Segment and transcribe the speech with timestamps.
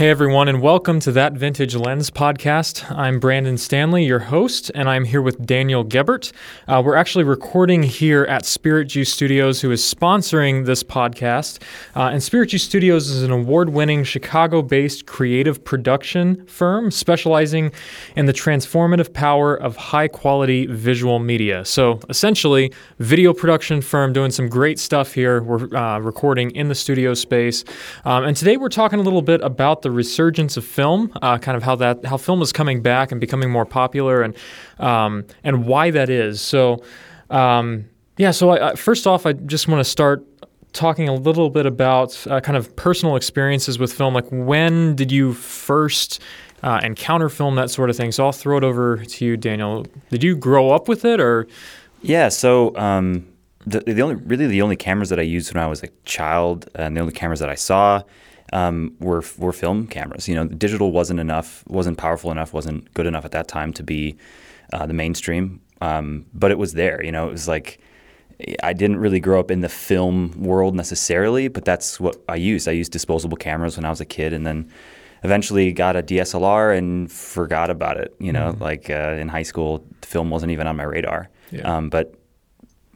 [0.00, 2.90] Hey everyone, and welcome to That Vintage Lens podcast.
[2.90, 6.32] I'm Brandon Stanley, your host, and I'm here with Daniel Gebert.
[6.66, 11.60] Uh, we're actually recording here at Spirit Juice Studios, who is sponsoring this podcast.
[11.94, 17.70] Uh, and Spirit Juice Studios is an award winning Chicago based creative production firm specializing
[18.16, 21.62] in the transformative power of high quality visual media.
[21.66, 25.42] So essentially, video production firm doing some great stuff here.
[25.42, 27.64] We're uh, recording in the studio space.
[28.06, 31.36] Um, and today we're talking a little bit about the the resurgence of film, uh,
[31.38, 34.36] kind of how that how film is coming back and becoming more popular, and
[34.78, 36.40] um, and why that is.
[36.40, 36.82] So,
[37.28, 37.86] um,
[38.16, 38.30] yeah.
[38.30, 40.24] So I, I, first off, I just want to start
[40.72, 44.14] talking a little bit about uh, kind of personal experiences with film.
[44.14, 46.22] Like, when did you first
[46.62, 48.12] uh, encounter film, that sort of thing?
[48.12, 49.86] So I'll throw it over to you, Daniel.
[50.10, 51.48] Did you grow up with it, or?
[52.02, 52.28] Yeah.
[52.28, 52.76] So.
[52.76, 53.26] Um,
[53.66, 56.66] the, the only really the only cameras that I used when I was a child
[56.74, 58.02] and the only cameras that I saw
[58.52, 60.28] um, were were film cameras.
[60.28, 63.82] You know, digital wasn't enough, wasn't powerful enough, wasn't good enough at that time to
[63.82, 64.16] be
[64.72, 65.60] uh, the mainstream.
[65.80, 67.02] Um, but it was there.
[67.02, 67.80] You know, it was like
[68.62, 72.68] I didn't really grow up in the film world necessarily, but that's what I used.
[72.68, 74.70] I used disposable cameras when I was a kid, and then
[75.22, 78.14] eventually got a DSLR and forgot about it.
[78.18, 78.62] You know, mm-hmm.
[78.62, 81.28] like uh, in high school, film wasn't even on my radar.
[81.50, 81.62] Yeah.
[81.62, 82.14] Um, but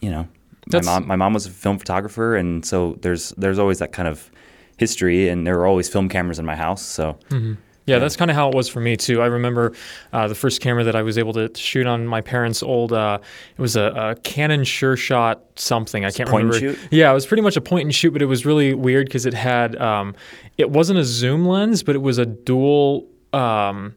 [0.00, 0.28] you know,
[0.72, 4.08] my mom, my mom was a film photographer, and so there's there's always that kind
[4.08, 4.30] of
[4.77, 6.84] history, and there were always film cameras in my house.
[6.84, 7.19] So.
[7.30, 7.55] Mm-hmm.
[7.86, 9.20] Yeah, that's kind of how it was for me too.
[9.20, 9.75] I remember
[10.12, 12.95] uh, the first camera that I was able to shoot on my parents' old.
[12.95, 13.19] Uh,
[13.56, 16.02] it was a, a, Canon Sure Shot something.
[16.02, 16.80] I can't point remember.
[16.91, 19.27] Yeah, it was pretty much a point and shoot, but it was really weird because
[19.27, 19.77] it had.
[19.77, 20.14] Um,
[20.56, 23.06] it wasn't a zoom lens, but it was a dual.
[23.34, 23.97] Um,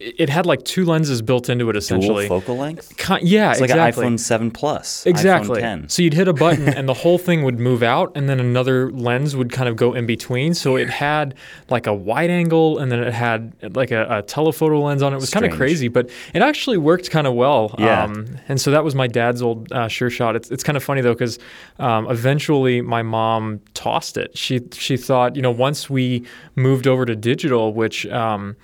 [0.00, 2.28] it had like two lenses built into it essentially.
[2.28, 2.96] Dual focal length?
[2.96, 4.04] Con- yeah, it's exactly.
[4.04, 5.04] like an iPhone 7 Plus.
[5.06, 5.60] Exactly.
[5.60, 5.88] iPhone 10.
[5.88, 8.92] So you'd hit a button and the whole thing would move out and then another
[8.92, 10.54] lens would kind of go in between.
[10.54, 11.34] So it had
[11.68, 15.16] like a wide angle and then it had like a, a telephoto lens on it.
[15.16, 17.74] It was kind of crazy, but it actually worked kind of well.
[17.78, 18.04] Yeah.
[18.04, 20.36] Um, and so that was my dad's old uh, Sure Shot.
[20.36, 21.40] It's, it's kind of funny though because
[21.80, 24.36] um, eventually my mom tossed it.
[24.38, 28.56] She she thought you know once we moved over to digital, which um,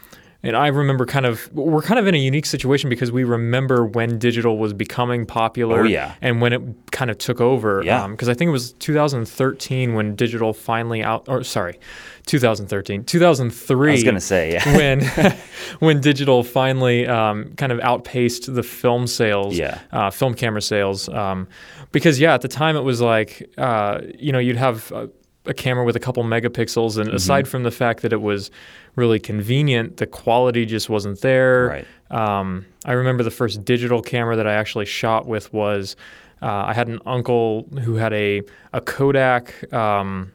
[0.45, 3.87] and I remember kind of we're kind of in a unique situation because we remember
[3.87, 6.15] when digital was becoming popular oh, yeah.
[6.21, 7.83] and when it kind of took over.
[7.83, 8.07] Yeah.
[8.09, 11.79] Because um, I think it was 2013 when digital finally out or sorry,
[12.27, 13.89] 2013, 2003.
[13.89, 14.77] I was gonna say yeah.
[14.77, 15.05] when
[15.79, 19.81] when digital finally um, kind of outpaced the film sales, yeah.
[19.93, 21.09] uh, film camera sales.
[21.09, 21.49] Um,
[21.91, 24.93] because yeah, at the time it was like uh, you know you'd have.
[24.93, 25.07] Uh,
[25.47, 27.17] a camera with a couple megapixels, and mm-hmm.
[27.17, 28.51] aside from the fact that it was
[28.97, 31.67] really convenient, the quality just wasn't there.
[31.69, 31.87] Right.
[32.11, 35.97] Um, I remember the first digital camera that I actually shot with was
[36.43, 39.73] uh, I had an uncle who had a a Kodak.
[39.73, 40.33] Um,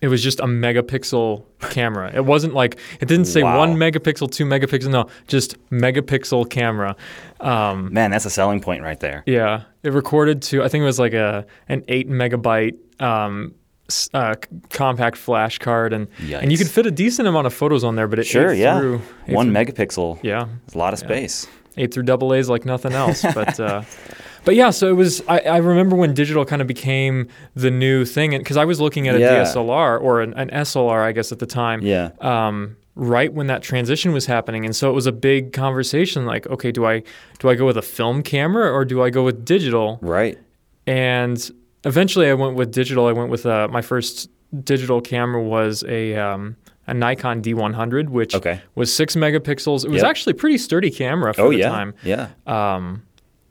[0.00, 2.10] it was just a megapixel camera.
[2.12, 3.58] It wasn't like it didn't say wow.
[3.58, 4.90] one megapixel, two megapixel.
[4.90, 6.96] No, just megapixel camera.
[7.40, 9.22] Um, Man, that's a selling point right there.
[9.26, 13.54] Yeah, it recorded to I think it was like a an eight megabyte um,
[14.12, 14.34] uh,
[14.70, 16.42] compact flash card, and Yikes.
[16.42, 18.06] and you could fit a decent amount of photos on there.
[18.06, 20.22] But it sure, yeah, through, one through, megapixel.
[20.22, 21.46] Yeah, it's a lot of space.
[21.46, 21.84] Yeah.
[21.84, 23.24] Ate through double A's like nothing else.
[23.34, 23.82] But uh,
[24.44, 25.22] but yeah, so it was.
[25.28, 29.08] I, I, remember when digital kind of became the new thing, because I was looking
[29.08, 29.44] at a yeah.
[29.44, 31.82] DSLR or an, an, SLR, I guess at the time.
[31.82, 32.10] Yeah.
[32.20, 36.48] Um, right when that transition was happening and so it was a big conversation like
[36.48, 37.00] okay do i
[37.38, 40.36] do i go with a film camera or do i go with digital right
[40.88, 41.52] and
[41.84, 43.06] eventually I went with digital.
[43.06, 44.30] I went with uh, my first
[44.64, 46.56] digital camera was a um,
[46.86, 48.62] a Nikon D100, which okay.
[48.74, 49.84] was six megapixels.
[49.84, 50.10] It was yep.
[50.10, 51.68] actually a pretty sturdy camera for oh, the yeah.
[51.68, 51.94] time.
[52.02, 52.28] Yeah.
[52.46, 53.02] Um,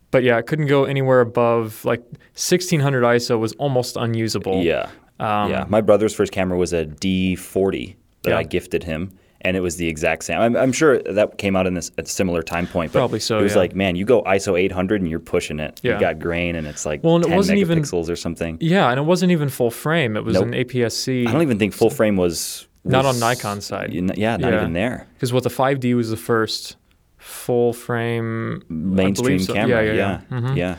[0.09, 1.99] but yeah, it couldn't go anywhere above like
[2.33, 4.63] 1600 ISO was almost unusable.
[4.63, 4.89] Yeah.
[5.19, 5.65] Um, yeah.
[5.67, 8.37] My brother's first camera was a D40 that yeah.
[8.37, 9.17] I gifted him
[9.47, 10.41] and it was the exact same.
[10.41, 12.91] I'm, I'm sure that came out in this a similar time point.
[12.91, 13.39] But Probably so.
[13.39, 13.59] It was yeah.
[13.59, 15.79] like, man, you go ISO 800 and you're pushing it.
[15.83, 15.93] Yeah.
[15.93, 18.57] You got grain and it's like well, and 10 it wasn't megapixels even, or something.
[18.59, 20.17] Yeah, and it wasn't even full frame.
[20.17, 20.47] It was nope.
[20.47, 21.25] an APS-C.
[21.25, 23.93] I don't even think full frame was, was not on Nikon side.
[23.93, 24.17] Yeah, not
[24.51, 24.57] yeah.
[24.57, 25.07] even there.
[25.13, 26.75] Because what the 5D was the first
[27.17, 29.53] full frame mainstream so.
[29.53, 29.85] camera.
[29.85, 30.57] Yeah, yeah, yeah, mm-hmm.
[30.57, 30.77] yeah.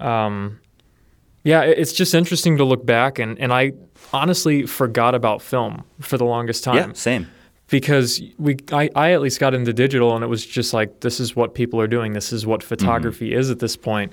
[0.00, 0.24] yeah.
[0.24, 0.60] Um,
[1.44, 3.72] yeah, it's just interesting to look back, and, and I
[4.14, 6.76] honestly forgot about film for the longest time.
[6.76, 7.28] Yeah, same
[7.68, 11.20] because we I, I at least got into digital and it was just like this
[11.20, 13.40] is what people are doing this is what photography mm-hmm.
[13.40, 14.12] is at this point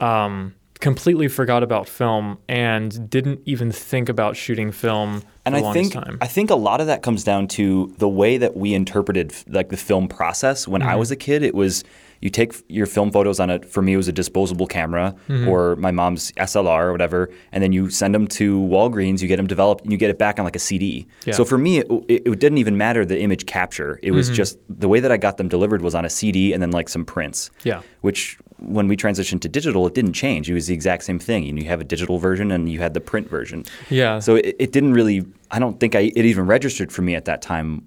[0.00, 5.72] because completely forgot about film and didn't even think about shooting film for and I
[5.72, 6.18] think time.
[6.20, 9.70] I think a lot of that comes down to the way that we interpreted like
[9.70, 10.68] the film process.
[10.68, 10.90] When Mm-hmm.
[10.90, 11.84] I was a kid, it was
[12.20, 13.64] you take your film photos on it.
[13.64, 15.48] for me it was a disposable camera Mm-hmm.
[15.48, 19.36] or my mom's SLR or whatever, and then you send them to Walgreens, you get
[19.36, 21.06] them developed, and you get it back on like a CD.
[21.24, 21.34] Yeah.
[21.34, 23.98] So for me, it, it, it didn't even matter the image capture.
[24.02, 24.16] It Mm-hmm.
[24.16, 26.70] was just the way that I got them delivered was on a CD and then
[26.70, 27.50] like some prints.
[27.64, 27.82] Yeah.
[28.02, 30.48] Which when we transitioned to digital, it didn't change.
[30.50, 31.42] It was the exact same thing.
[31.44, 33.64] You, you have a digital version and you had the print version.
[33.90, 34.18] Yeah.
[34.20, 35.24] So it, it didn't really.
[35.50, 37.82] I don't think I it even registered for me at that time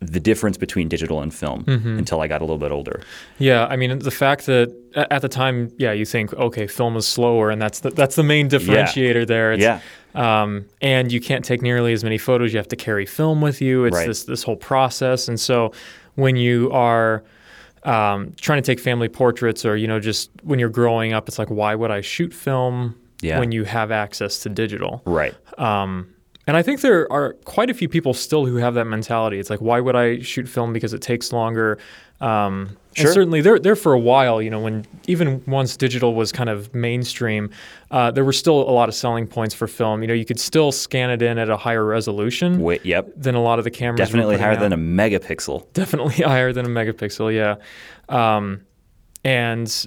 [0.00, 1.98] the difference between digital and film Mm-hmm.
[1.98, 3.02] until I got a little bit older.
[3.38, 7.06] Yeah, I mean the fact that at the time, yeah, you think okay, film is
[7.06, 9.52] slower, and that's the, that's the main differentiator there.
[9.52, 9.80] It's, Yeah.
[10.14, 12.52] Um, and you can't take nearly as many photos.
[12.52, 13.84] You have to carry film with you.
[13.84, 14.06] It's Right.
[14.08, 15.72] this this whole process, and so
[16.16, 17.22] when you are
[17.84, 21.38] um, trying to take family portraits, or you know, just when you're growing up, it's
[21.38, 23.38] like, why would I shoot film Yeah.
[23.38, 25.02] when you have access to digital?
[25.06, 25.34] Right.
[25.58, 26.08] Um,
[26.46, 29.38] and I think there are quite a few people still who have that mentality.
[29.38, 31.78] It's like, why would I shoot film because it takes longer?
[32.20, 33.06] Um, Sure.
[33.06, 36.50] And certainly, there, there for a while, you know, when even once digital was kind
[36.50, 37.50] of mainstream,
[37.92, 40.02] uh, there were still a lot of selling points for film.
[40.02, 42.84] You know, you could still scan it in at a higher resolution Wait.
[42.84, 43.12] Yep.
[43.16, 43.98] than a lot of the cameras.
[44.08, 45.72] Definitely higher out than a megapixel.
[45.72, 47.56] definitely higher than a megapixel yeah
[48.08, 48.62] um,
[49.22, 49.86] and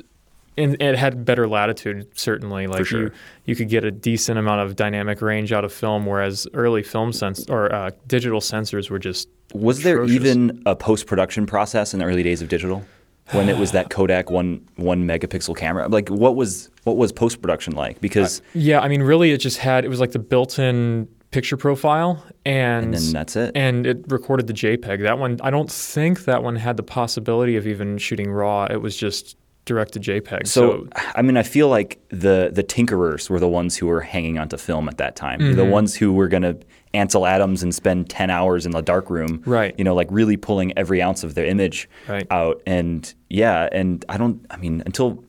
[0.58, 3.04] and it had better latitude certainly like sure.
[3.04, 3.12] you
[3.46, 7.12] you could get a decent amount of dynamic range out of film whereas early film
[7.12, 12.00] sens- or uh, digital sensors were just Was there even a post production process in
[12.00, 12.84] the early days of digital?
[13.32, 17.42] When it was that Kodak one one megapixel camera, like what was what was post
[17.42, 18.02] production like?
[18.02, 22.24] Because yeah i mean really it just had it was like the built-in picture profile
[22.46, 23.52] and and then that's it.
[23.56, 27.56] and it recorded the jpeg that one i don't think that one had the possibility
[27.56, 31.70] of even shooting raw it was just direct to jpeg So, I mean, I feel
[31.70, 35.40] like the the tinkerers were the ones who were hanging onto film at that time.
[35.40, 35.56] Mm-hmm.
[35.58, 36.58] The ones who were going to
[36.94, 39.74] Ansel Adams and spend ten hours in the dark room, Right.
[39.78, 42.28] You know, like really pulling every ounce of their image Right.
[42.30, 42.62] out.
[42.68, 44.46] And yeah, and I don't.
[44.52, 45.24] I mean, until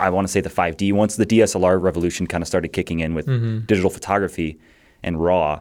[0.00, 0.92] I want to say the 5D.
[0.92, 3.60] Once the DSLR revolution kind of started kicking in with Mm-hmm.
[3.66, 4.58] digital photography
[5.02, 5.60] and RAW,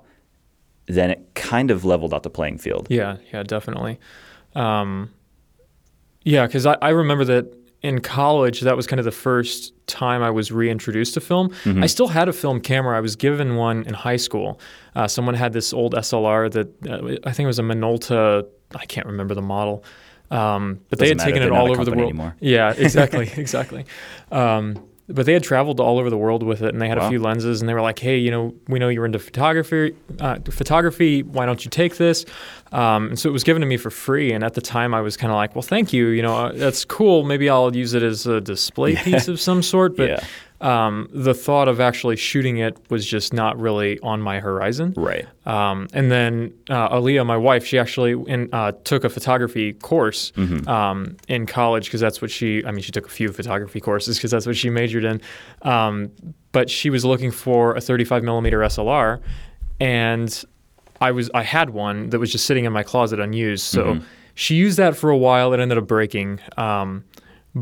[0.87, 2.87] then it kind of leveled out the playing field.
[2.89, 3.99] Yeah, yeah, definitely.
[4.55, 5.11] Um,
[6.27, 7.53] yeah, because I, I remember that
[7.83, 11.51] in college, that was kind of the first time I was reintroduced to film.
[11.63, 11.83] Mm-hmm.
[11.83, 12.97] I still had a film camera.
[12.97, 14.59] I was given one in high school.
[14.94, 18.45] Uh, someone had this old SLR that uh, I think it was a Minolta.
[18.75, 19.85] I can't remember the model.
[20.29, 22.03] Um, but they Doesn't had taken it all over the world.
[22.03, 22.35] anymore.
[22.41, 23.85] Yeah, exactly, exactly.
[24.30, 27.07] Um, but they had traveled all over the world with it, and they had a
[27.09, 29.95] few lenses, and they were like, "Hey, you know, we know you're into photography.
[30.19, 31.24] Uh, photography.
[31.24, 32.25] Why don't you take this?"
[32.74, 34.33] Um, and so it was given to me for free.
[34.33, 36.07] And at the time, I was kind of like, "Well, thank you.
[36.07, 37.24] You know, uh, that's cool.
[37.24, 40.19] Maybe I'll use it as a display piece of some sort." But Yeah.
[40.59, 44.94] Um, the thought of actually shooting it was just not really on my horizon.
[44.98, 45.27] Right.
[45.45, 50.31] Um, and then uh, Aaliyah, my wife, she actually in, uh, took a photography course
[50.36, 50.68] Mm-hmm.
[50.68, 52.63] um, in college because that's what she.
[52.65, 55.21] I mean, she took a few photography courses because that's what she majored in.
[55.62, 56.12] Um,
[56.51, 59.21] but she was looking for a 35 millimeter SLR,
[59.80, 60.44] and
[61.00, 63.63] I was I had one that was just sitting in my closet unused.
[63.63, 64.04] So Mm-hmm.
[64.33, 65.54] she used that for a while.
[65.54, 66.39] It ended up breaking.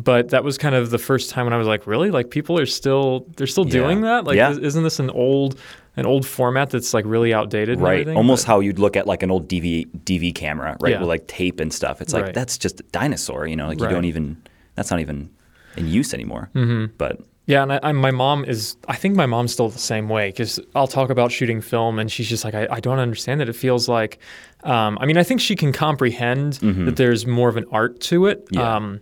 [0.04, 2.60] But that was kind of the first time when I was like, really, like people
[2.60, 3.72] are still they're still Yeah.
[3.72, 4.26] doing that.
[4.26, 4.52] Like, Yeah.
[4.52, 5.60] is- isn't this an old
[5.98, 7.80] an old format that's like really outdated?
[7.80, 8.08] Right.
[8.10, 10.92] Almost But- how you'd look at like an old DV DV camera, right?
[10.94, 11.00] Yeah.
[11.00, 12.02] With like tape and stuff.
[12.02, 12.34] It's like Right.
[12.34, 14.38] that's just a dinosaur, you know, like you don't even
[14.76, 15.30] that's not even
[15.78, 16.50] in use anymore.
[16.56, 16.94] Mm-hmm.
[16.98, 18.76] But Yeah, and I, I, my mom is.
[18.88, 22.12] I think my mom's still the same way because I'll talk about shooting film, and
[22.12, 23.48] she's just like, I, I don't understand it.
[23.50, 24.18] It feels like,
[24.64, 28.26] um, I mean, I think she can comprehend that there's more of an art to
[28.26, 28.56] it, Mm-hmm.
[28.56, 28.76] Yeah.
[28.76, 29.00] um,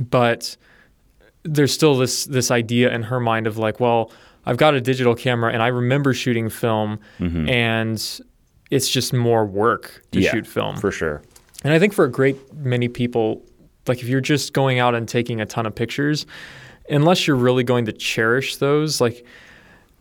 [0.00, 0.56] but
[1.44, 4.10] there's still this this idea in her mind of like, well,
[4.44, 8.20] I've got a digital camera, and I remember shooting film, and
[8.70, 10.24] it's just more work to Mm-hmm.
[10.24, 10.76] yeah, shoot film.
[10.76, 11.22] for sure.
[11.64, 13.42] And I think for a great many people,
[13.86, 16.26] like if you're just going out and taking a ton of pictures,
[16.90, 19.24] unless you're really going to cherish those, like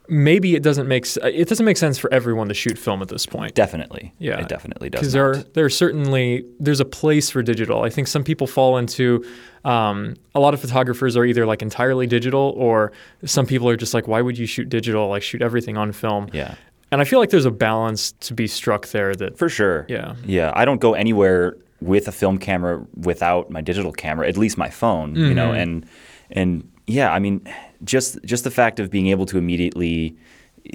[0.10, 3.26] maybe it doesn't make it doesn't make sense for everyone to shoot film at this
[3.26, 3.54] point.
[3.56, 4.14] Definitely.
[4.20, 5.02] Yeah, It definitely does.
[5.02, 7.84] Because there are there are certainly there's a place for digital.
[7.84, 9.24] I think some people fall into
[9.66, 12.92] um, a lot of photographers are either like entirely digital or
[13.26, 15.10] some people are just like, why would you shoot digital?
[15.10, 16.30] Like shoot everything on film.
[16.34, 16.56] Yeah.
[16.92, 19.86] And I feel like there's a balance to be struck there that For sure.
[19.90, 20.16] Yeah.
[20.26, 20.54] Yeah.
[20.56, 24.70] I don't go anywhere with a film camera without my digital camera, at least my
[24.70, 25.60] phone, you know, Mm-hmm.
[25.60, 25.86] and
[26.32, 27.48] and yeah, I mean
[27.84, 30.15] just just the fact of being able to immediately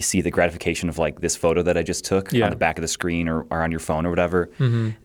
[0.01, 2.39] see the gratification of like this photo that I just took Yeah.
[2.39, 2.45] Mm-hmm.
[2.45, 4.49] on the back of the screen or, or on your phone or whatever.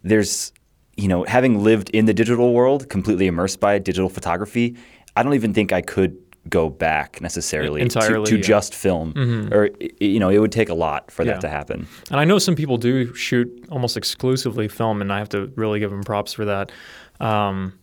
[0.03, 0.53] There's
[0.95, 4.75] you know, having lived in the digital world, completely immersed by digital photography,
[5.15, 6.17] I don't even think I could
[6.49, 8.41] go back necessarily Entirely, to, to yeah.
[8.43, 9.13] just film,
[9.53, 11.33] or you know, it would take a lot for Yeah.
[11.33, 11.85] that to happen.
[12.09, 15.79] And I know some people do shoot almost exclusively film, and I have to really
[15.79, 16.71] give them props for that.
[17.19, 17.73] Um,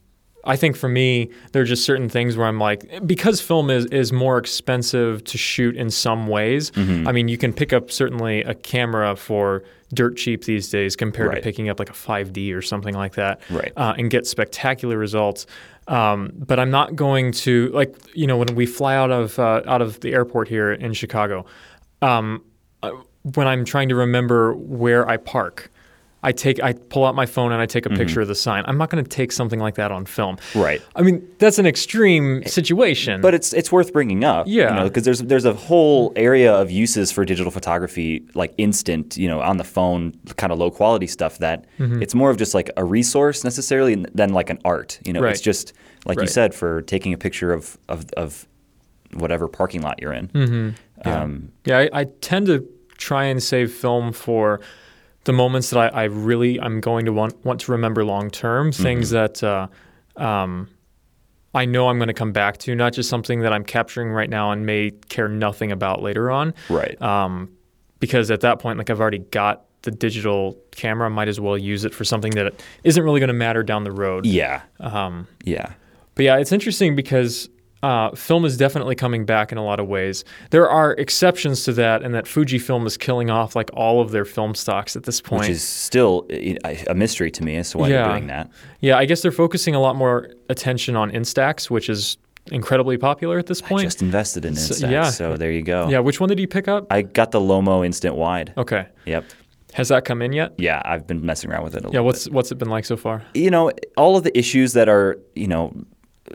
[0.46, 3.86] I think for me, there are just certain things where I'm like, because film is,
[3.86, 6.70] is more expensive to shoot in some ways.
[6.72, 7.08] Mm-hmm.
[7.08, 11.28] I mean, you can pick up certainly a camera for dirt cheap these days compared
[11.28, 11.36] Right.
[11.36, 13.72] to picking up like a 5D or something like that Right.
[13.76, 15.46] uh, and get spectacular results.
[15.86, 19.60] Um, but I'm not going to like you know when we fly out of uh,
[19.66, 21.44] out of the airport here in Chicago.
[22.00, 22.42] Um,
[22.82, 22.90] uh,
[23.34, 25.70] when I'm trying to remember where I park,
[26.24, 28.64] I take I pull out my phone and I take a picture of the sign.
[28.66, 30.36] I'm not going to take something like that on film.
[30.36, 30.60] Mm-hmm.
[30.60, 30.82] Right.
[30.96, 33.20] I mean, that's an extreme situation.
[33.20, 34.84] But it's it's worth bringing up, Yeah.
[34.84, 39.40] because there's there's a whole area of uses for digital photography, like instant, you know,
[39.40, 41.38] on the phone, kind of low quality stuff.
[41.38, 42.02] That Mm-hmm.
[42.02, 44.98] it's more of just like a resource necessarily than like an art.
[45.04, 45.32] You know, Right.
[45.32, 45.72] it's just
[46.06, 48.46] like you said for taking a picture of of, of
[49.14, 50.28] whatever parking lot you're in.
[50.28, 51.08] Mm-hmm.
[51.08, 52.66] Um, Yeah, I, I tend to
[52.96, 54.60] try and save film for
[55.24, 58.72] the moments that I, I really I'm going to want want to remember long term.
[58.72, 59.68] Things that uh,
[60.16, 60.68] um,
[61.54, 64.28] I know I'm going to come back to, not just something that I'm capturing right
[64.28, 66.52] now and may care nothing about later on.
[66.68, 67.00] right.
[67.00, 67.50] Um,
[68.00, 71.56] because at that point, like I've already got the digital camera, I might as well
[71.56, 74.26] use it for something that isn't really going to matter down the road.
[74.26, 74.62] yeah.
[74.80, 75.72] Um, Yeah.
[76.14, 77.48] but yeah, it's interesting because
[77.84, 80.24] uh, film is definitely coming back in a lot of ways.
[80.50, 84.24] There are exceptions to that, and that Fujifilm is killing off like all of their
[84.24, 85.40] film stocks at this point.
[85.42, 88.02] Which is still a mystery to me as to why Yeah.
[88.08, 88.50] they're doing that.
[88.80, 92.16] yeah, I guess they're focusing a lot more attention on Instax, which is
[92.50, 93.82] incredibly popular at this I point.
[93.84, 95.10] just invested in So- Instax, yeah.
[95.10, 95.88] so there you go.
[95.88, 96.86] yeah, which one did you pick up?
[96.90, 98.52] I got the Lomo Instant Wide.
[98.58, 99.24] Okay, Yep.
[99.72, 100.52] has that come in yet?
[100.58, 102.84] Yeah, I've been messing around with it a Yeah, little what's what's it been like
[102.84, 103.22] so far?
[103.34, 105.72] you know, all of the issues that are, you know,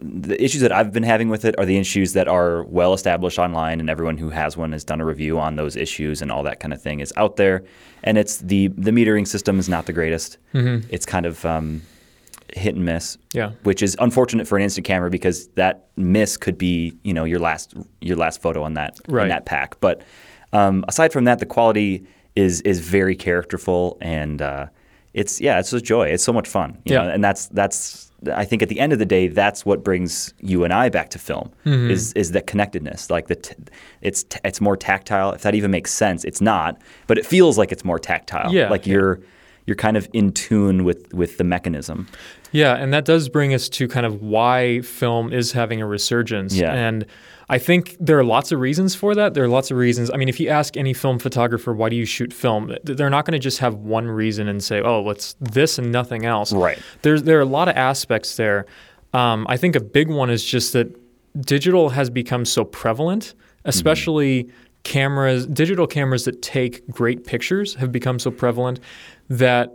[0.01, 3.39] the issues that I've been having with it are the issues that are well established
[3.39, 6.44] online, and everyone who has one has done a review on those issues, and all
[6.44, 7.63] that kind of thing is out there.
[8.03, 10.38] And it's the the metering system is not the greatest.
[10.53, 11.82] It's kind of um,
[12.53, 13.18] hit and miss.
[13.34, 13.51] Yeah.
[13.63, 17.39] which is unfortunate for an instant camera because that miss could be, you know, your
[17.39, 19.24] last your last photo on that Right.
[19.24, 19.79] in that pack.
[19.79, 20.01] But
[20.53, 24.41] um, aside from that, the quality is is very characterful and.
[24.41, 24.68] Uh,
[25.15, 26.08] it's yeah, it's a joy.
[26.10, 27.01] It's so much fun, you Yeah.
[27.06, 30.34] know, and that's that's I think at the end of the day, that's what brings
[30.40, 31.92] you and I back to film Mm-hmm.
[31.92, 33.10] is is that connectedness.
[33.10, 33.56] Like the t-
[34.02, 35.32] it's t- it's more tactile.
[35.34, 38.52] If that even makes sense, it's not, but it feels like it's more tactile.
[38.54, 38.94] Yeah, like yeah.
[38.94, 39.20] you're
[39.66, 42.08] you're kind of in tune with with the mechanism.
[42.52, 46.56] Yeah, and that does bring us to kind of why film is having a resurgence.
[46.56, 46.74] Yeah.
[46.74, 47.06] And
[47.51, 49.34] I think there are lots of reasons for that.
[49.34, 50.12] There are lots of reasons.
[50.12, 52.75] I mean, if you ask any film photographer, why do you shoot film?
[52.84, 56.25] They're not going to just have one reason and say, oh, it's this and nothing
[56.25, 56.53] else.
[56.53, 56.77] Right.
[57.01, 58.68] There's, there are a lot of aspects there.
[59.13, 60.96] Um, I think a big one is just that
[61.41, 63.34] digital has become so prevalent,
[63.65, 64.50] especially
[64.84, 68.79] cameras, digital cameras that take great pictures have become so prevalent
[69.27, 69.74] that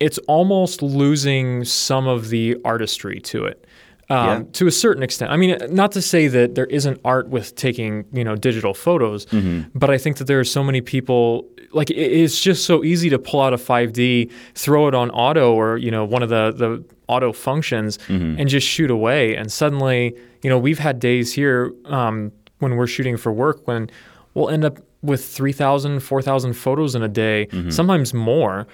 [0.00, 3.66] it's almost losing some of the artistry to it.
[4.08, 4.42] Um, Yeah.
[4.52, 8.04] To a certain extent, I mean, not to say that there isn't art with taking,
[8.12, 9.26] you know, digital photos,
[9.74, 11.46] but I think that there are so many people.
[11.72, 15.76] Like it's just so easy to pull out a 5D, throw it on auto or
[15.76, 19.34] you know one of the the auto functions, and just shoot away.
[19.36, 23.90] And suddenly, you know, we've had days here um, when we're shooting for work when
[24.34, 28.66] we'll end up with 3,000, 4,000 photos in a day, sometimes more.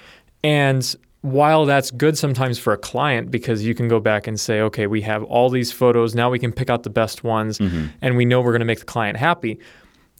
[0.44, 4.60] And while that's good sometimes for a client because you can go back and say,
[4.60, 8.16] okay, we have all these photos, now we can pick out the best ones and
[8.16, 9.58] we know we're going to make the client happy.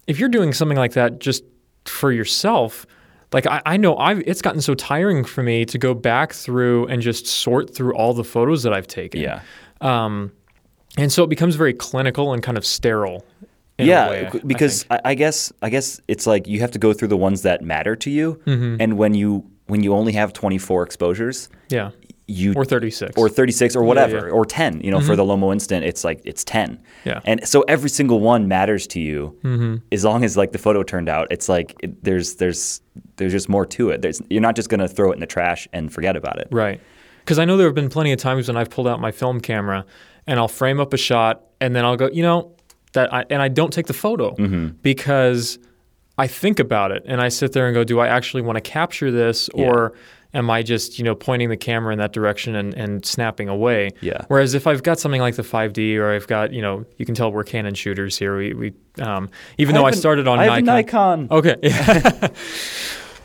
[0.07, 1.43] If you're doing something like that just
[1.85, 2.85] for yourself,
[3.33, 6.87] like I, I know I've it's gotten so tiring for me to go back through
[6.87, 9.19] and just sort through all the photos that I've taken.
[9.21, 9.41] Yeah.
[9.81, 10.31] Um,
[10.97, 13.25] and so it becomes very clinical and kind of sterile.
[13.79, 14.85] in a yeah, way, I- c- I because.
[14.91, 17.61] I, I guess I guess it's like you have to go through the ones that
[17.63, 18.77] matter to you, Mm-hmm.
[18.79, 21.91] and when you when you only have 24 exposures, yeah,
[22.27, 24.21] you or 36 or 36 or whatever yeah.
[24.23, 24.33] Mm-hmm.
[24.35, 27.19] or 10 you know for the lomo instant it's like it's 10 Yeah.
[27.25, 29.75] and so every single one matters to you Mm-hmm.
[29.91, 32.81] as long as like the photo turned out it's like it, there's there's
[33.17, 35.25] there's just more to it there's you're not just going to throw it in the
[35.27, 36.79] trash and forget about it Right.
[37.19, 39.41] Because I know there have been plenty of times when I've pulled out my film
[39.41, 39.85] camera
[40.25, 42.55] and I'll frame up a shot and then I'll go, you know,
[42.93, 44.33] that I, and I don't take the photo
[44.81, 45.59] because
[46.17, 48.61] I think about it and I sit there and go, do I actually want to
[48.61, 49.93] capture this or
[50.35, 53.91] am I just, you know, pointing the camera in that direction and, and snapping away?
[54.01, 54.25] Yeah.
[54.27, 57.15] Whereas if I've got something like the 5D or I've got, you know, you can
[57.15, 58.37] tell we're Canon shooters here.
[58.37, 60.65] We, we um, even though I started on I Nikon.
[60.65, 61.27] Nikon.
[61.31, 61.55] Okay.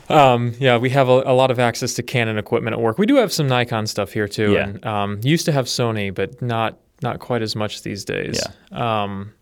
[0.09, 2.99] um, yeah, we have a, a lot of access to Canon equipment at work.
[2.99, 4.65] We do have some Nikon stuff here too, Yeah.
[4.65, 8.43] and um, used to have Sony, but not not quite as much these days.
[8.73, 9.33] Um,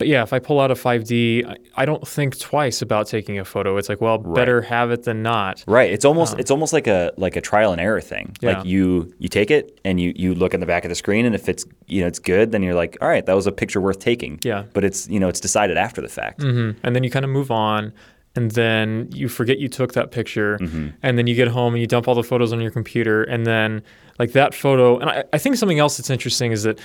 [0.00, 3.38] but yeah, if I pull out a 5D, I, I don't think twice about taking
[3.38, 3.76] a photo.
[3.76, 5.62] It's like, well, better have it than not.
[5.66, 5.92] Right.
[5.92, 8.34] It's almost it's almost like a like a trial and error thing.
[8.40, 8.52] Yeah.
[8.58, 11.26] Like you you take it and you you look in the back of the screen
[11.26, 13.52] and if it's you know it's good, then you're like, all right, that was a
[13.52, 14.40] picture worth taking.
[14.42, 14.64] Yeah.
[14.72, 16.40] But it's you know it's decided after the fact.
[16.42, 17.92] hmm And then you kind of move on,
[18.36, 20.88] and then you forget you took that picture, Mm-hmm.
[21.02, 23.46] and then you get home and you dump all the photos on your computer, and
[23.46, 23.82] then
[24.20, 24.98] like that photo.
[25.00, 26.78] And I, I think something else that's interesting is that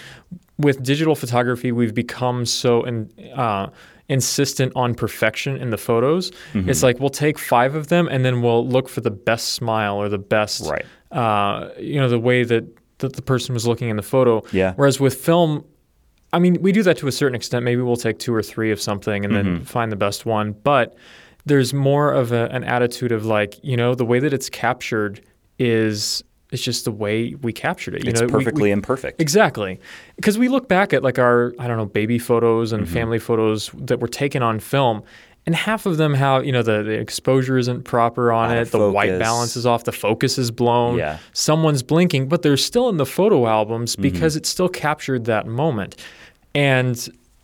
[0.58, 3.68] with digital photography, we've become so in, uh,
[4.08, 6.32] insistent on perfection in the photos.
[6.54, 6.70] Mm-hmm.
[6.70, 9.98] It's like we'll take five of them, and then we'll look for the best smile
[10.02, 10.86] or the best, Right.
[11.12, 12.64] uh, you know, the way that,
[13.00, 14.42] that the person was looking in the photo.
[14.52, 14.74] Yeah.
[14.78, 15.66] Whereas with film,
[16.32, 17.66] I mean, we do that to a certain extent.
[17.66, 19.54] Maybe we'll take two or three of something and Mm-hmm.
[19.56, 20.54] then find the best one.
[20.64, 20.96] But
[21.46, 25.22] there's more of a, an attitude of like, you know, the way that it's captured
[25.60, 26.24] is
[26.56, 28.04] it's just the way we captured it.
[28.06, 29.22] You It's know, perfectly we, imperfect.
[29.22, 29.80] exactly
[30.16, 32.84] because we look back at like our I don't know baby photos Mm-hmm.
[32.84, 35.04] and family photos that were taken on film.
[35.48, 38.72] And half of them have, you know, the, the exposure isn't proper on Out it,
[38.72, 41.20] the white balance is off, the focus is blown, Yeah.
[41.34, 44.02] someone's blinking, but they're still in the photo albums Mm-hmm.
[44.02, 45.98] because it still captured that moment.
[46.56, 46.98] And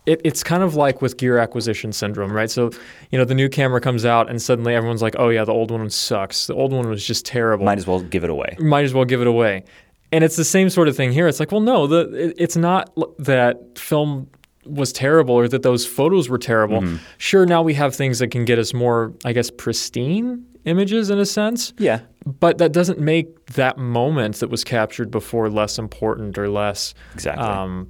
[0.06, 2.50] it, it's kind of like with gear acquisition syndrome, right?
[2.50, 2.70] So,
[3.10, 5.70] you know, the new camera comes out and suddenly everyone's like, oh, yeah, the old
[5.70, 6.46] one sucks.
[6.46, 7.64] The old one was just terrible.
[7.64, 8.56] Might as well give it away.
[8.58, 9.64] Might as well give it away.
[10.10, 11.28] And it's the same sort of thing here.
[11.28, 14.28] It's like, well, no, the, it, it's not that film
[14.66, 16.80] was terrible or that those photos were terrible.
[16.80, 16.96] Mm-hmm.
[17.18, 21.18] Sure, now we have things that can get us more, I guess, pristine images in
[21.18, 21.72] a sense.
[21.78, 22.00] Yeah.
[22.24, 27.44] But that doesn't make that moment that was captured before less important or less Exactly.
[27.44, 27.88] um,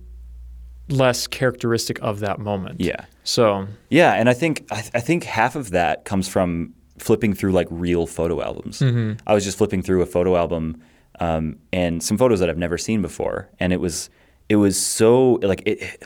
[0.92, 2.80] less characteristic of that moment.
[2.80, 3.04] Yeah.
[3.24, 7.52] So Yeah, and I think I, I think half of that comes from flipping through
[7.52, 8.80] like real photo albums.
[8.80, 9.18] Mm-hmm.
[9.26, 10.82] I was just flipping through a photo album
[11.20, 14.10] um, and some photos that I've never seen before, and it was
[14.48, 16.02] it was so like it.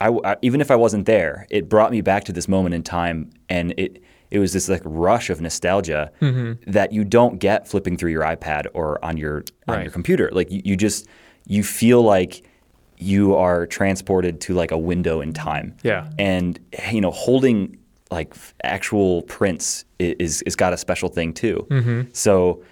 [0.00, 2.82] I, I- even if I wasn't there, it brought me back to this moment in
[2.82, 6.70] time, and it it was this like rush of nostalgia Mm-hmm.
[6.70, 9.82] that you don't get flipping through your iPad or on your on Right.
[9.84, 10.28] your computer.
[10.32, 11.06] Like you, you just
[11.46, 12.42] you feel like
[12.98, 15.76] you are transported to like a window in time.
[15.82, 16.10] Yeah.
[16.18, 16.58] and
[16.92, 17.76] you know holding
[18.10, 21.66] like actual prints is is got a special thing too.
[21.70, 22.02] Mm-hmm.
[22.12, 22.62] So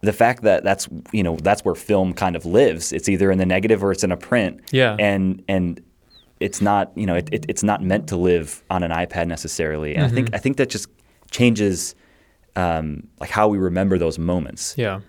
[0.00, 2.92] the fact that that's you know that's where film kind of lives.
[2.92, 4.60] It's either in the negative or it's in a print.
[4.72, 4.96] Yeah.
[4.98, 5.80] and and
[6.40, 9.94] it's not you know it, it, it's not meant to live on an iPad necessarily.
[9.94, 10.14] And I Mm-hmm.
[10.16, 10.88] think I think that just
[11.30, 11.94] changes
[12.56, 14.74] um, like how we remember those moments.
[14.76, 15.00] Yeah.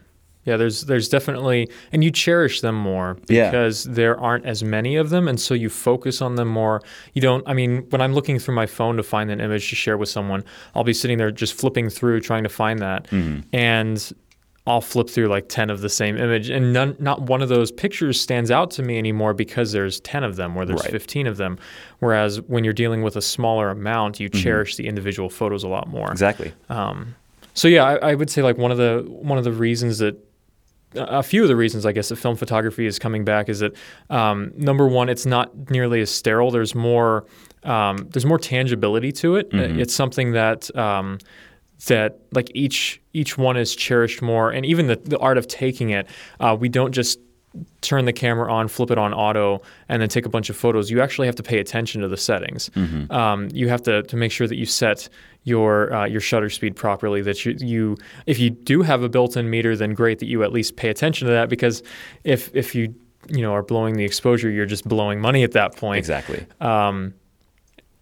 [0.45, 3.51] Yeah, there's there's definitely and you cherish them more Yeah.
[3.51, 6.81] because there aren't as many of them and so you focus on them more.
[7.13, 9.75] You don't I mean, when I'm looking through my phone to find an image to
[9.75, 13.03] share with someone, I'll be sitting there just flipping through trying to find that.
[13.11, 13.41] Mm-hmm.
[13.53, 14.13] And
[14.67, 17.71] I'll flip through like 10 of the same image and none, not one of those
[17.71, 20.91] pictures stands out to me anymore because there's 10 of them or there's Right.
[20.91, 21.57] 15 of them.
[21.99, 25.87] Whereas when you're dealing with a smaller amount, you cherish the individual photos a lot
[25.87, 26.05] more.
[26.05, 26.11] Mm-hmm.
[26.13, 26.53] Exactly.
[26.69, 27.15] Um,
[27.55, 30.15] so yeah, I, I would say like one of the one of the reasons that
[30.95, 33.73] a few of the reasons I guess that film photography is coming back is that
[34.09, 36.51] um, number one, it's not nearly as sterile.
[36.51, 37.25] There's more
[37.63, 39.49] um, there's more tangibility to it.
[39.79, 41.19] It's something that um,
[41.87, 45.91] that like each each one is cherished more, and even the, the art of taking
[45.91, 46.07] it.
[46.39, 47.19] Uh, we don't just
[47.81, 50.91] turn the camera on, flip it on auto, and then take a bunch of photos.
[50.91, 52.69] You actually have to pay attention to the settings.
[53.11, 55.09] Um, you have to, to make sure that you set
[55.43, 57.21] your uh, your shutter speed properly.
[57.21, 60.51] That you, you if you do have a built-in meter, then great that you at
[60.51, 61.81] least pay attention to that because
[62.23, 62.93] if if you
[63.29, 65.97] you know are blowing the exposure, you're just blowing money at that point.
[65.99, 66.45] Exactly.
[66.61, 67.13] Um,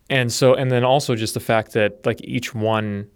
[0.09, 3.09] and so, and then also just the fact that like each one,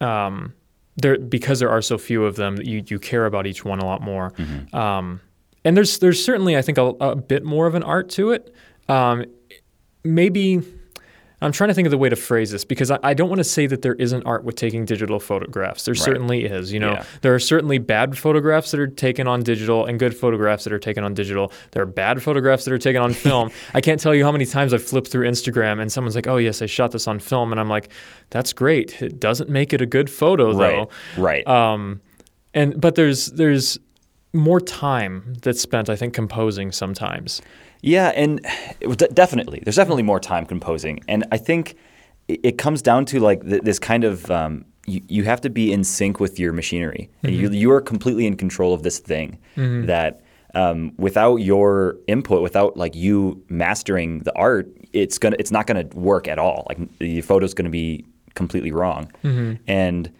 [0.00, 0.52] um,
[0.96, 3.86] there because there are so few of them, you you care about each one a
[3.86, 4.32] lot more.
[4.72, 5.20] Um,
[5.64, 8.54] and there's there's certainly I think a, a bit more of an art to it.
[8.88, 9.24] Um,
[10.04, 10.60] maybe
[11.40, 13.38] I'm trying to think of the way to phrase this because I, I don't want
[13.40, 15.84] to say that there isn't art with taking digital photographs.
[15.84, 16.72] There certainly is.
[16.72, 17.04] You know, Yeah.
[17.20, 20.78] there are certainly bad photographs that are taken on digital and good photographs that are
[20.78, 21.52] taken on digital.
[21.72, 23.50] There are bad photographs that are taken on film.
[23.74, 26.38] I can't tell you how many times I've flipped through Instagram and someone's like, "Oh
[26.38, 27.90] yes, I shot this on film," and I'm like,
[28.30, 29.02] "That's great.
[29.02, 31.44] It doesn't make it a good photo though." Right.
[31.46, 31.46] Right.
[31.46, 32.00] Um,
[32.54, 33.78] and but there's there's
[34.34, 37.40] more time that's spent, I think, composing sometimes.
[37.80, 38.40] Yeah, and
[38.80, 41.76] it definitely there's definitely more time composing, and I think
[42.28, 45.50] it, it comes down to like th- this kind of um, you, you have to
[45.50, 47.08] be in sync with your machinery.
[47.22, 49.38] And You you are completely in control of this thing
[49.86, 50.20] that
[50.54, 55.86] um, without your input, without like you mastering the art, it's gonna it's not gonna
[55.94, 56.66] work at all.
[56.68, 59.10] Like the photo's gonna be completely wrong,
[59.66, 60.10] and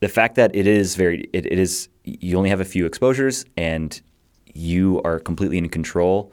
[0.00, 3.44] the fact that it is very it, it is you only have a few exposures
[3.56, 4.00] and
[4.54, 6.32] you are completely in control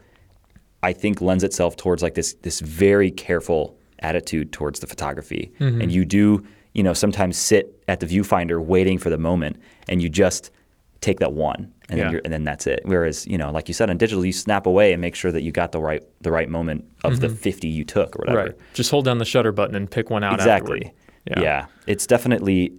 [0.82, 5.80] I think lends itself towards like this this very careful attitude towards the photography, Mm-hmm.
[5.82, 9.56] and you do, you know, sometimes sit at the viewfinder waiting for the moment,
[9.88, 10.52] and you just
[11.00, 12.04] take that one, and Yeah.
[12.04, 12.82] then you're, and then that's it.
[12.84, 15.42] Whereas, you know, like you said on digital, you snap away and make sure that
[15.42, 18.40] you got the right the right moment of the 50 you took or whatever.
[18.50, 18.60] Mm-hmm.
[18.60, 18.74] Right.
[18.74, 20.92] Just hold down the shutter button and pick one out Exactly.
[21.28, 21.44] afterward.
[21.46, 21.66] Yeah.
[21.88, 22.74] It's definitely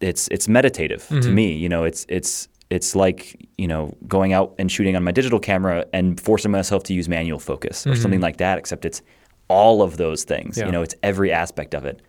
[0.00, 1.20] it's it's meditative Mm-hmm.
[1.20, 1.52] to me.
[1.52, 5.38] You know, it's it's it's like you know going out and shooting on my digital
[5.38, 8.58] camera and forcing myself to use manual focus or something like that.
[8.58, 9.02] Except it's
[9.48, 10.52] all of those things.
[10.56, 10.60] Mm-hmm.
[10.60, 10.66] Yeah.
[10.66, 12.02] You know, it's every aspect of it,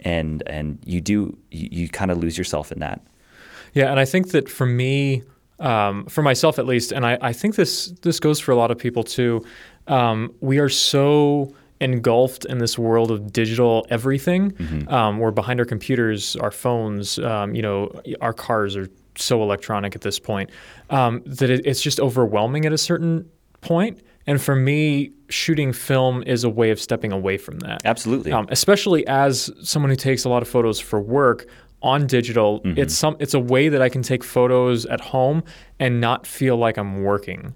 [0.00, 3.00] and and you do you, you kind of lose yourself in that.
[3.74, 5.22] Yeah, and I think that for me,
[5.60, 8.70] um, for myself at least, and I, I think this this goes for a lot
[8.70, 9.44] of people too.
[9.86, 14.52] Um, we are so engulfed in this world of digital everything.
[14.88, 17.18] Um, we're behind our computers, our phones.
[17.18, 20.50] Um, you know, our cars are so electronic at this point
[20.90, 23.28] um, that it, it's just overwhelming at a certain
[23.60, 24.00] point.
[24.26, 27.80] And for me, shooting film is a way of stepping away from that.
[27.84, 28.30] Absolutely.
[28.32, 31.46] Um, especially as someone who takes a lot of photos for work
[31.82, 32.78] on digital, Mm-hmm.
[32.78, 35.42] it's some it's a way that I can take photos at home
[35.78, 37.54] and not feel like I'm working.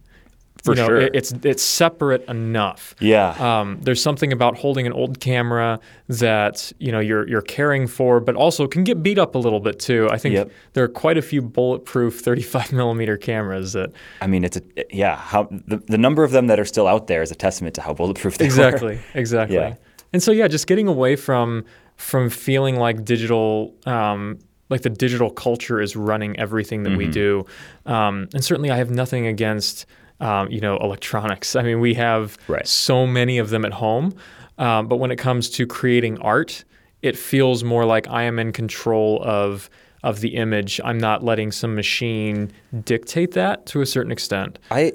[0.65, 1.01] For you know, sure.
[1.01, 2.95] it- it's it's separate enough.
[3.01, 3.35] yeah.
[3.41, 8.21] Um, there's something about holding an old camera that you know you're you're caring for,
[8.21, 10.09] but also can get beat up a little bit too.
[10.11, 10.51] I think Yep.
[10.75, 15.17] there are quite a few bulletproof 35 millimeter cameras that I mean, it's a yeah.
[15.17, 17.81] How the, the number of them that are still out there is a testament to
[17.83, 18.47] how bulletproof they are.
[18.47, 19.75] exactly exactly Yeah.
[20.13, 21.65] and so yeah just getting away from
[21.97, 24.39] from feeling like digital um,
[24.71, 26.99] like the digital culture is running everything that Mm-hmm.
[26.99, 27.47] we do
[27.87, 29.87] um, and certainly i have nothing against
[30.23, 31.55] um, you know electronics.
[31.57, 32.67] I mean we have Right.
[32.67, 34.15] so many of them at home.
[34.59, 36.65] Um, but when it comes to creating art
[37.03, 39.69] it feels more like i am in control of
[40.05, 40.81] of the image.
[40.85, 42.51] I'm not letting some machine
[42.85, 44.59] dictate that to a certain extent.
[44.71, 44.93] I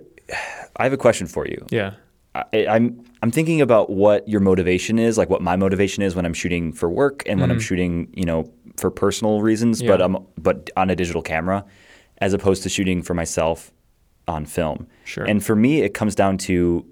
[0.78, 1.66] I have a question for you.
[1.70, 1.94] yeah.
[2.36, 2.86] I, I'm
[3.24, 6.72] I'm thinking about what your motivation is, like what my motivation is when I'm shooting
[6.74, 10.16] for work and when I'm shooting, you know, for personal reasons, but Mm-hmm.
[10.18, 11.66] Um, but on a digital camera,
[12.20, 13.72] as opposed to shooting for myself
[14.28, 14.88] on film.
[15.06, 15.24] Sure.
[15.26, 16.86] And for me, it comes down to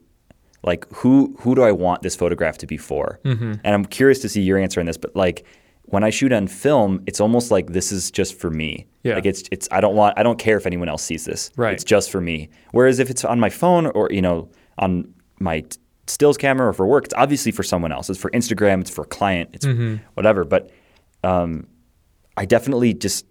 [0.63, 3.19] like who who do I want this photograph to be for?
[3.24, 3.54] Mm-hmm.
[3.63, 5.45] And I'm curious to see your answer on this, but like
[5.88, 8.88] when I shoot on film, it's almost like this is just for me.
[9.04, 9.15] Yeah.
[9.15, 11.52] Like it's it's I don't want I don't care if anyone else sees this.
[11.56, 11.74] Right.
[11.74, 12.50] It's just for me.
[12.71, 15.63] Whereas if it's on my phone or you know on my
[16.08, 18.10] stills camera or for work, it's obviously for someone else.
[18.10, 18.82] It's for Instagram.
[18.82, 19.50] It's for a client.
[19.54, 19.98] It's Mm-hmm.
[20.15, 20.43] whatever.
[20.45, 20.71] But
[21.24, 21.67] um,
[22.38, 23.26] I definitely just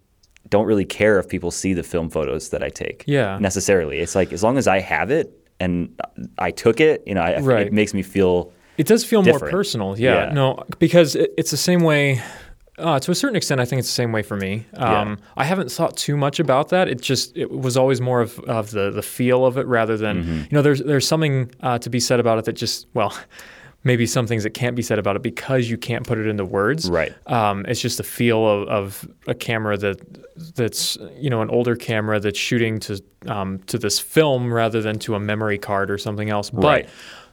[0.49, 3.03] don't really care if people see the film photos that I take.
[3.07, 3.37] Yeah.
[3.39, 5.89] Necessarily, it's like as long as I have it and
[6.37, 7.67] I took it, you know, I, Right.
[7.67, 8.51] it makes me feel.
[8.77, 10.27] It does feel more personal, yeah.
[10.27, 10.33] Yeah.
[10.33, 12.21] No, because it, it's the same way.
[12.77, 14.65] Uh, to a certain extent, I think it's the same way for me.
[14.73, 16.89] Um, I haven't thought too much about that.
[16.89, 20.23] It just it was always more of, of the the feel of it rather than
[20.23, 20.37] Mm-hmm.
[20.41, 20.61] you know.
[20.61, 23.17] There's there's something uh, to be said about it that just well,
[23.85, 26.43] maybe some things that can't be said about it because you can't put it into
[26.43, 26.89] words.
[26.89, 27.13] Right.
[27.27, 31.77] Um, it's just the feel of, of a camera that that's you know an older
[31.77, 35.97] camera that's shooting to um, to this film rather than to a memory card or
[35.97, 36.51] something else.
[36.51, 36.89] Right.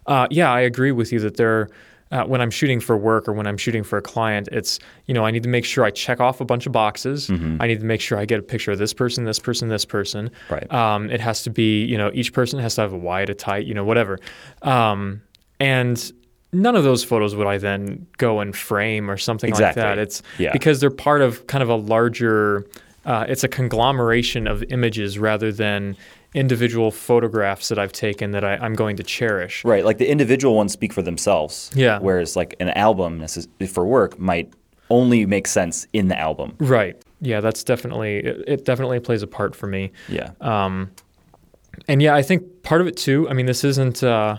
[0.07, 1.69] But uh, yeah, I agree with you that there.
[2.11, 5.15] Uh, when I'm shooting for work or when I'm shooting for a client, it's you
[5.15, 7.31] know I need to make sure I check off a bunch of boxes.
[7.59, 9.87] I need to make sure I get a picture of this person, this person, this
[9.87, 10.31] person.
[10.51, 10.71] Right.
[10.71, 13.35] Um, it has to be you know each person has to have a wide, a
[13.35, 14.19] tight, you know whatever.
[14.61, 15.23] Um,
[15.59, 16.13] and
[16.53, 19.83] none of those photos would I then go and frame or something Exactly.
[19.83, 19.99] like that.
[19.99, 20.53] It's Yeah.
[20.53, 22.67] because they're part of kind of a larger.
[23.05, 25.97] Uh, it's a conglomeration of images rather than
[26.35, 29.65] individual photographs that I've taken that I, I'm going to cherish.
[29.65, 29.85] Right.
[29.85, 31.71] Like the individual ones speak for themselves.
[31.75, 31.99] Yeah.
[31.99, 33.27] Whereas like an album
[33.69, 34.53] for work might
[34.89, 36.55] only make sense in the album.
[36.59, 36.97] Right.
[37.21, 39.91] Yeah, that's definitely it, it definitely plays a part for me.
[40.09, 40.31] Yeah.
[40.41, 40.91] Um,
[41.89, 43.29] and yeah, I think part of it too.
[43.29, 44.39] I mean, this isn't uh,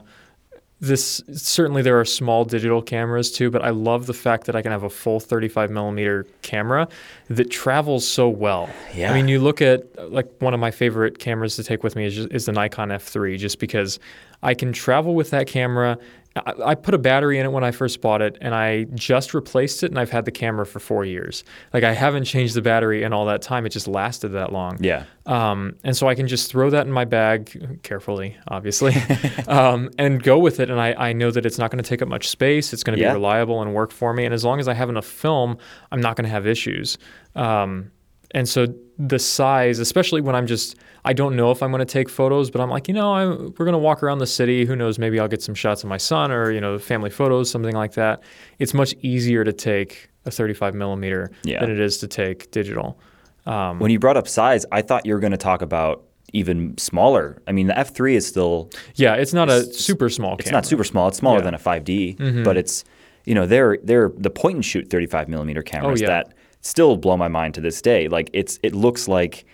[0.83, 1.23] this.
[1.31, 4.71] Certainly, there are small digital cameras too, but I love the fact that I can
[4.71, 6.87] have a full 35 millimeter camera
[7.29, 8.69] that travels so well.
[8.93, 9.11] Yeah.
[9.11, 12.05] I mean, you look at like one of my favorite cameras to take with me
[12.05, 13.99] is, is the Nikon F3, just because
[14.43, 15.97] I can travel with that camera.
[16.35, 19.33] I, I put a battery in it when I first bought it, and I just
[19.33, 21.43] replaced it, and I've had the camera for four years.
[21.73, 24.77] Like I haven't changed the battery in all that time; it just lasted that long.
[24.81, 25.05] Yeah.
[25.25, 28.93] Um, and so I can just throw that in my bag carefully, obviously,
[29.47, 30.69] um, and go with it.
[30.69, 32.73] And I, I know that it's not going to take up much space.
[32.73, 33.11] It's going to Yeah.
[33.11, 34.25] be reliable and work for me.
[34.25, 35.57] And as long as I have enough film,
[35.91, 36.97] I'm not going to have issues.
[37.35, 37.91] Um,
[38.33, 38.67] and so
[38.97, 42.51] the size, especially when I'm just, I don't know if I'm going to take photos,
[42.51, 44.65] but I'm like, you know, I, we're going to walk around the city.
[44.65, 44.99] Who knows?
[44.99, 47.93] Maybe I'll get some shots of my son or, you know, family photos, something like
[47.93, 48.21] that.
[48.59, 51.59] It's much easier to take a 35 millimeter Yeah.
[51.59, 52.99] than it is to take digital.
[53.45, 56.77] Um, When you brought up size, I thought you were going to talk about even
[56.77, 57.41] smaller.
[57.47, 60.39] I mean, the F3 is still yeah, it's not a super small camera.
[60.39, 60.57] it's camera.
[60.57, 61.07] not super small.
[61.09, 61.43] It's smaller Yeah.
[61.43, 62.83] than a 5D, but it's
[63.25, 66.09] you know, they're they're the point and shoot 35 millimeter cameras Oh, yeah.
[66.09, 68.07] that still blow my mind to this day.
[68.07, 69.45] Like it's it looks like,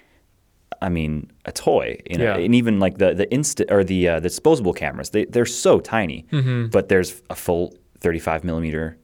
[0.82, 1.98] I mean, a toy.
[2.10, 2.38] You know, Yeah.
[2.45, 5.80] and even like the the instant or the uh, the disposable cameras, they they're so
[5.82, 6.67] tiny, Mm-hmm.
[6.67, 8.98] but there's a full 35 millimeter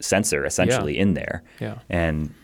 [0.00, 1.78] sensor essentially in there, Yeah.
[1.88, 2.34] and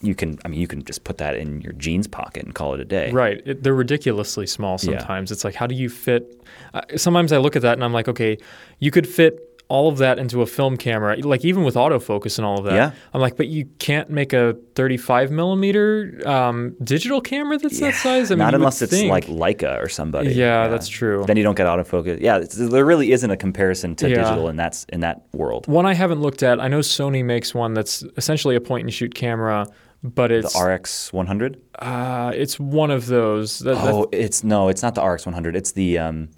[0.00, 2.74] you can I mean you can just put that in your jeans pocket and call
[2.74, 3.10] it a day.
[3.12, 3.42] Right.
[3.44, 4.98] It, they're ridiculously small Yeah.
[4.98, 5.30] sometimes.
[5.32, 6.42] It's like, how do you fit?
[6.74, 8.38] Uh, sometimes I look at that and I'm like, okay,
[8.78, 12.44] you could fit all of that into a film camera, like even with autofocus and
[12.44, 12.74] all of that.
[12.74, 12.90] Yeah.
[13.14, 18.30] I'm like, but you can't make a 35 millimeter um, digital camera that's that size.
[18.30, 19.10] I mean, Not unless it's think.
[19.10, 20.32] like Leica or somebody.
[20.32, 21.24] Yeah, that's true.
[21.26, 22.20] Then you don't get autofocus.
[22.20, 24.16] Yeah, there really isn't a comparison to Yeah.
[24.16, 25.66] digital in that in that world.
[25.68, 26.60] One I haven't looked at.
[26.60, 29.66] I know Sony makes one that's essentially a point and shoot camera,
[30.02, 31.60] but it's The RX 100.
[31.78, 33.60] uh, it's one of those.
[33.60, 35.54] That- Oh, it's no, it's not the RX 100.
[35.54, 36.28] It's the um,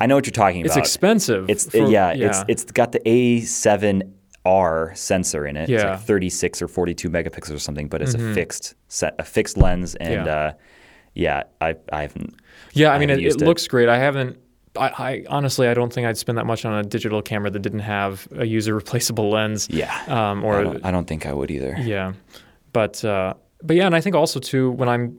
[0.00, 0.68] I know what you're talking about.
[0.68, 1.48] it's expensive.
[1.50, 5.62] It's for- yeah, it's it's got the A7R sensor in it.
[5.62, 5.78] It's Yeah.
[5.82, 5.90] Mm-hmm.
[5.92, 9.94] like 36 or 42 megapixels or something, but it's a fixed set, a fixed lens,
[9.96, 10.34] and Yeah.
[10.36, 10.52] uh,
[11.14, 12.34] yeah, I I haven't.
[12.72, 13.88] Yeah, I, I mean, it, it looks great.
[13.88, 14.38] I haven't.
[14.76, 17.58] I, I honestly, I don't think I'd spend that much on a digital camera that
[17.62, 19.66] didn't have a user replaceable lens.
[19.70, 21.74] Yeah, Um, I or don't, I don't think I would either.
[21.80, 22.12] yeah,
[22.72, 23.34] but uh,
[23.64, 25.18] but yeah, and I think also too when I'm,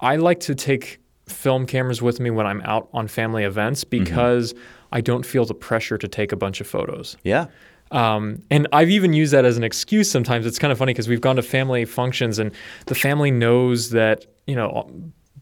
[0.00, 4.04] I like to take film cameras with me when I'm out on family events Mm-hmm.
[4.04, 4.54] because
[4.92, 7.16] I don't feel the pressure to take a bunch of photos.
[7.24, 7.46] Yeah,
[7.90, 10.46] Um, and I've even used that as an excuse sometimes.
[10.46, 12.52] It's kind of funny because we've gone to family functions and
[12.86, 14.88] the family knows that, you know,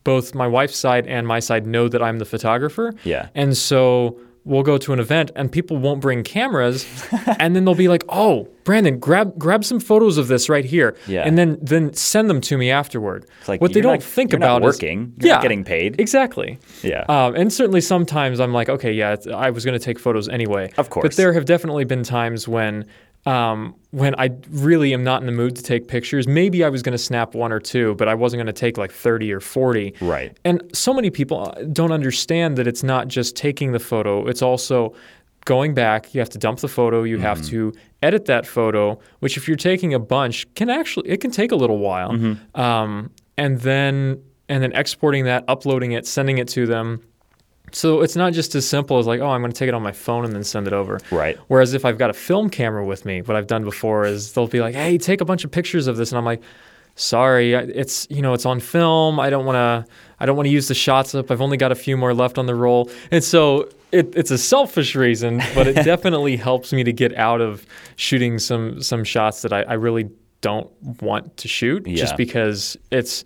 [0.05, 2.93] both my wife's side and my side know that I'm the photographer.
[3.05, 3.29] Yeah.
[3.35, 6.87] And so we'll go to an event and people won't bring cameras
[7.39, 10.97] and then they'll be like, "Oh, Brandon, grab grab some photos of this right here."
[11.07, 11.23] Yeah.
[11.27, 13.27] And then then send them to me afterward.
[13.47, 15.15] Like, what they don't not- think you're not about is- working.
[15.19, 16.01] You're yeah, not getting paid.
[16.01, 16.59] Exactly.
[16.83, 17.05] yeah.
[17.09, 20.73] Um, and certainly sometimes I'm like, okay, yeah, I was going to take photos anyway.
[20.77, 22.87] Of course But there have definitely been times when
[23.27, 26.27] um, when I really am not in the mood to take pictures.
[26.27, 28.79] Maybe I was going to snap one or two, but I wasn't going to take
[28.79, 29.95] like 30 or 40.
[30.01, 30.37] Right.
[30.45, 34.43] And so many people uh, don't understand that it's not just taking the photo, it's
[34.43, 34.95] also
[35.45, 36.15] going back.
[36.15, 39.57] You have to dump the photo, you have to edit that photo, which if you're
[39.57, 42.13] taking a bunch can actually it can take a little while.
[42.55, 47.03] Um, and then and then exporting that, uploading it, sending it to them.
[47.73, 49.83] So it's not just as simple as like, oh, I'm going to take it on
[49.83, 51.01] my phone and then send it over.
[51.11, 51.39] Right.
[51.49, 54.47] Whereas if I've got a film camera with me, what I've done before is they'll
[54.47, 56.43] be like, hey, take a bunch of pictures of this, and I'm like,
[56.95, 59.19] sorry, it's you know it's on film.
[59.19, 61.31] I don't want to I don't want to use the shots up.
[61.31, 63.69] I've only got a few more left on the roll, and so.
[63.93, 68.39] It, it's a selfish reason, but it definitely helps me to get out of shooting
[68.39, 70.09] some some shots that I, I really
[70.41, 70.71] don't
[71.03, 73.23] want to shoot, just because it's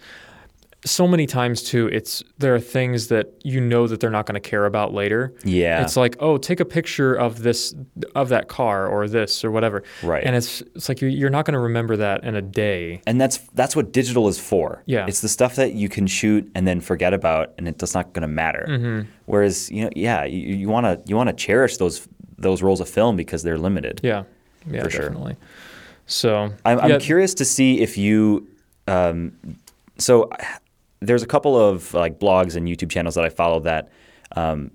[0.86, 4.40] so many times too it's there are things that you know that they're not going
[4.40, 5.82] to care about later Yeah.
[5.82, 7.74] it's like oh take a picture of this
[8.14, 10.22] of that car or this or whatever Right.
[10.24, 13.20] and it's it's like you're, you're not going to remember that in a day and
[13.20, 14.82] that's that's what digital is for.
[14.86, 15.06] Yeah.
[15.08, 18.22] it's the stuff that you can shoot and then forget about, and it's not going
[18.22, 18.64] to matter.
[18.68, 19.08] Mm-hmm.
[19.26, 22.06] Whereas you know, yeah, you want to you want to cherish those
[22.38, 24.00] those rolls of film because they're limited.
[24.04, 24.22] yeah
[24.70, 25.36] yeah For sure.
[26.06, 28.46] so I'm, I'm curious to see if you.
[28.86, 29.32] Um,
[29.98, 30.30] so
[31.00, 33.90] there's a couple of like blogs and YouTube channels that I follow that,
[34.34, 34.70] um,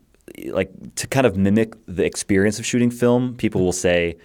[0.47, 3.35] like to kind of mimic the experience of shooting film.
[3.35, 4.17] People will say,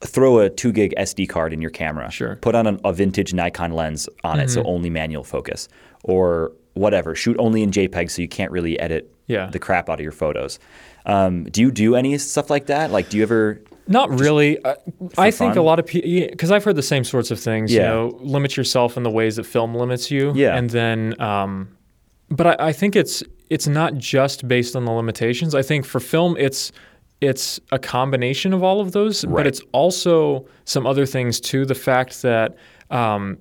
[0.00, 2.10] throw a two gig SD card in your camera.
[2.10, 2.30] Sure.
[2.30, 2.40] Mm-hmm.
[2.40, 5.68] Put on an, a vintage Nikon lens on it, so only manual focus,
[6.04, 7.14] or whatever.
[7.16, 9.46] Shoot only in JPEG, so you can't really edit Yeah.
[9.50, 10.60] the crap out of your photos.
[11.06, 12.92] Um, do you do any stuff like that?
[12.92, 13.60] Like, do you ever?
[13.88, 14.64] Not really.
[14.64, 14.76] I,
[15.16, 17.72] I think a lot of people, because I've heard the same sorts of things.
[17.72, 17.88] You Yeah.
[17.88, 20.32] know, limit yourself in the ways that film limits you.
[20.34, 20.56] Yeah.
[20.56, 21.68] And then, um,
[22.30, 25.54] but I, I think it's it's not just based on the limitations.
[25.54, 26.70] I think for film, it's
[27.20, 29.36] it's a combination of all of those, right.
[29.36, 31.64] but it's also some other things too.
[31.64, 32.56] The fact that.
[32.90, 33.38] Um,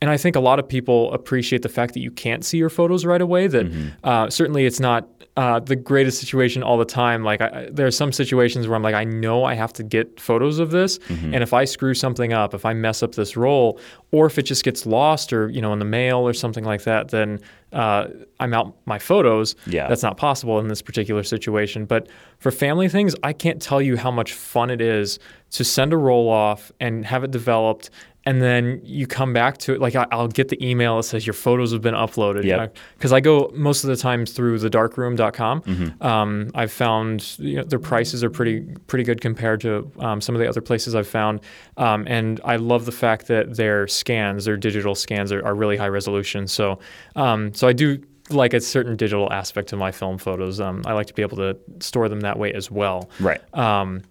[0.00, 2.70] and I think a lot of people appreciate the fact that you can't see your
[2.70, 3.46] photos right away.
[3.46, 3.88] That Mm-hmm.
[4.04, 7.22] uh, certainly it's not uh, the greatest situation all the time.
[7.22, 10.18] Like I, there are some situations where I'm like, I know I have to get
[10.20, 11.34] photos of this, Mm-hmm.
[11.34, 13.78] and if I screw something up, if I mess up this roll,
[14.10, 16.82] or if it just gets lost, or you know, in the mail or something like
[16.84, 17.38] that, then
[17.72, 18.08] uh,
[18.40, 19.54] I'm out my photos.
[19.66, 19.86] Yeah.
[19.88, 21.84] that's not possible in this particular situation.
[21.84, 22.08] But
[22.38, 25.20] for family things, I can't tell you how much fun it is
[25.52, 27.90] to send a roll off and have it developed.
[28.26, 29.80] And then you come back to it.
[29.80, 32.44] Like I, I'll get the email that says your photos have been uploaded.
[32.44, 32.76] Yep.
[32.96, 35.62] Because I go most of the times through the darkroom.com.
[35.62, 36.06] Mm-hmm.
[36.06, 40.34] Um, I've found you know, their prices are pretty pretty good compared to um, some
[40.34, 41.40] of the other places I've found.
[41.78, 45.78] Um, and I love the fact that their scans, their digital scans, are, are really
[45.78, 46.46] high resolution.
[46.46, 46.78] So
[47.16, 50.60] um, so I do like a certain digital aspect to my film photos.
[50.60, 53.10] Um, I like to be able to store them that way as well.
[53.18, 53.40] Right.
[53.56, 54.02] Um,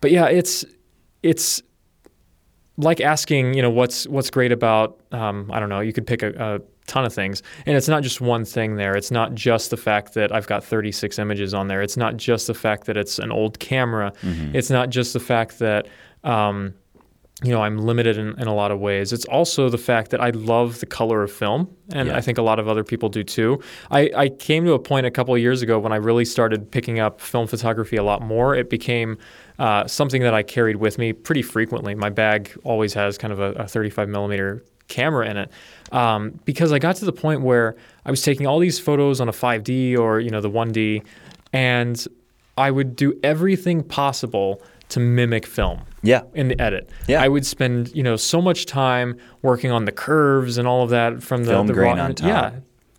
[0.00, 0.64] but yeah, it's
[1.22, 1.62] it's
[2.76, 5.80] like asking, you know, what's what's great about um, I don't know.
[5.80, 8.76] You could pick a, a ton of things, and it's not just one thing.
[8.76, 11.82] There, it's not just the fact that I've got 36 images on there.
[11.82, 14.12] It's not just the fact that it's an old camera.
[14.22, 14.56] Mm-hmm.
[14.56, 15.86] It's not just the fact that
[16.24, 16.74] um,
[17.44, 19.12] you know I'm limited in, in a lot of ways.
[19.12, 22.16] It's also the fact that I love the color of film, and Yeah.
[22.16, 23.60] I think a lot of other people do too.
[23.90, 26.70] I, I came to a point a couple of years ago when I really started
[26.70, 28.54] picking up film photography a lot more.
[28.54, 29.18] It became
[29.58, 31.94] uh, something that I carried with me pretty frequently.
[31.94, 35.50] My bag always has kind of a, a 35 millimeter camera in it
[35.92, 39.28] um, because I got to the point where I was taking all these photos on
[39.28, 41.04] a 5D or you know the 1D,
[41.52, 42.04] and
[42.56, 46.22] I would do everything possible to mimic film Yeah.
[46.34, 46.90] in the edit.
[47.08, 47.22] Yeah.
[47.22, 50.90] I would spend, you know, so much time working on the curves and all of
[50.90, 52.28] that from the, Film the grain raw, on top.
[52.28, 52.52] Yeah,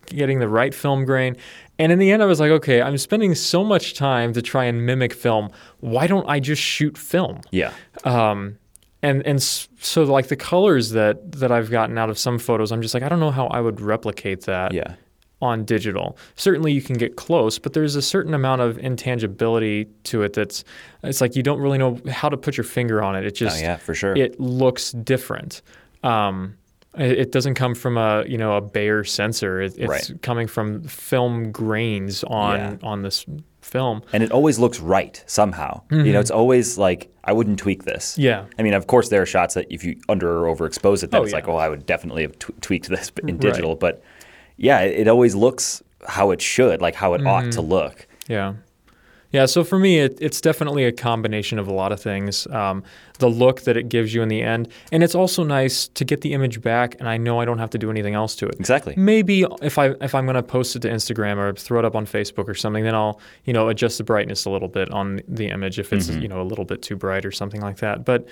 [0.08, 1.38] getting the right film grain.
[1.78, 4.66] And in the end, I was like, okay, I'm spending so much time to try
[4.66, 5.50] and mimic film.
[5.80, 7.42] Why don't I just shoot film?
[7.52, 7.72] Yeah.
[8.04, 8.58] Um,
[9.02, 12.82] and and so like the colors that that I've gotten out of some photos, I'm
[12.82, 14.96] just like, I don't know how I would replicate that Yeah.
[15.42, 16.18] On digital.
[16.36, 20.64] Certainly you can get close, but there's a certain amount of intangibility to it that's
[21.04, 23.26] it's like you don't really know how to put your finger on it.
[23.26, 24.16] It Oh just yeah, for sure.
[24.16, 25.62] it looks different.
[26.04, 26.56] Um,
[26.98, 29.62] it, doesn't come from a you know a Bayer sensor.
[29.62, 30.22] It, it's Right.
[30.22, 32.78] coming from film grains on Yeah.
[32.84, 33.26] on this
[33.62, 34.04] film.
[34.14, 35.82] and it always looks right somehow.
[35.90, 38.12] You know, it's always like I wouldn't tweak this.
[38.14, 38.22] Mm-hmm.
[38.22, 38.46] Yeah.
[38.60, 41.22] I mean, of course, there are shots that if you under or overexpose it, then
[41.22, 41.54] Oh, it's like, yeah.
[41.54, 43.40] oh, I would definitely have tw- tweaked this in Right.
[43.40, 43.76] digital.
[43.76, 44.04] But
[44.58, 47.50] yeah, it, it always looks how it should, like how it ought Mm-hmm.
[47.52, 48.08] to look.
[48.28, 48.54] Yeah.
[49.32, 52.48] Yeah, so for me, it, it's definitely a combination of a lot of things.
[52.48, 52.84] Um,
[53.20, 56.22] the look that it gives you in the end, and it's also nice to get
[56.22, 58.56] the image back, and I know I don't have to do anything else to it.
[58.60, 58.94] Exactly.
[58.96, 61.98] Maybe if I if I'm going to post it to Instagram or throw it up
[61.98, 65.20] on Facebook or something, then I'll you know adjust the brightness a little bit on
[65.28, 68.06] the image if it's you know a little bit too bright or something like that.
[68.06, 68.26] But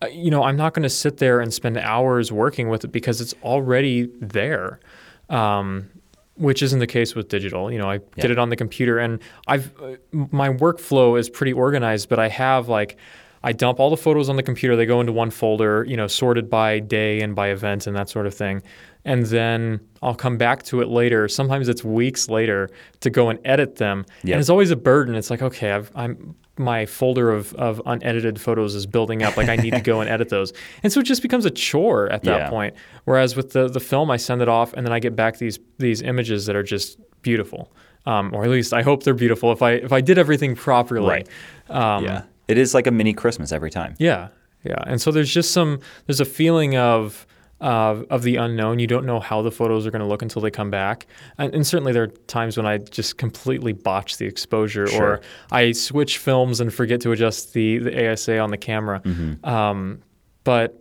[0.00, 2.92] uh, you know I'm not going to sit there and spend hours working with it
[2.92, 4.80] because it's already there.
[5.28, 5.90] Um,
[6.36, 7.70] which isn't the case with digital.
[7.72, 8.30] You know, I get Yeah.
[8.32, 12.68] it on the computer, and I've uh, my workflow is pretty organized, but I have
[12.68, 12.96] like
[13.42, 14.76] I dump all the photos on the computer.
[14.76, 18.08] They go into one folder, you know, sorted by day and by event and that
[18.08, 18.62] sort of thing.
[19.08, 21.28] And then I'll come back to it later.
[21.28, 22.68] Sometimes it's weeks later
[23.00, 24.04] to go and edit them.
[24.22, 24.32] Yep.
[24.34, 25.14] And it's always a burden.
[25.14, 29.36] It's like, okay, I've, I'm my folder of, of unedited photos is building up.
[29.36, 30.52] Like I need to go and edit those.
[30.82, 32.50] And so it just becomes a chore at that Yeah.
[32.50, 32.74] point.
[33.04, 35.58] Whereas with the, the film, I send it off and then I get back these
[35.78, 37.72] these images that are just beautiful.
[38.06, 39.52] Um, or at least I hope they're beautiful.
[39.52, 41.28] If I if I did everything properly, Right.
[41.70, 42.22] Um, yeah.
[42.48, 43.94] It is like a mini Christmas every time.
[43.98, 44.28] yeah,
[44.64, 44.82] yeah.
[44.86, 47.26] And so there's just some there's a feeling of
[47.60, 48.78] uh, of the unknown.
[48.78, 51.06] You don't know how the photos are going to look until they come back.
[51.38, 55.72] And, and certainly there are times when I just completely botch the exposure, or I
[55.72, 59.02] switch films and forget to adjust the the ASA on the camera.
[59.44, 60.02] Um,
[60.44, 60.80] but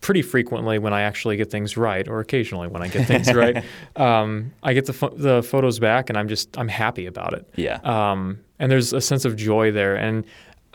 [0.00, 3.64] pretty frequently when I actually get things right, or occasionally when I get things right,
[3.96, 7.48] um, I get the pho- the photos back, and I'm just I'm happy about it.
[7.56, 7.76] Yeah.
[7.84, 9.96] Um, and there's a sense of joy there.
[9.96, 10.24] And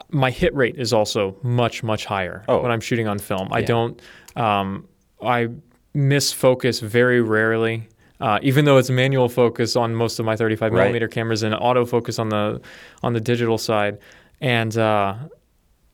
[0.10, 2.62] my hit rate is also much, much higher Oh.
[2.62, 3.50] when I'm shooting on film.
[3.52, 4.02] I don't,
[4.36, 4.88] um,
[5.22, 5.50] I
[5.94, 7.88] miss focus very rarely.
[8.22, 10.80] Uh, even though it's manual focus on most of my 35 Right.
[10.82, 12.60] millimeter cameras and autofocus on the
[13.02, 13.98] on the digital side,
[14.42, 15.16] and uh,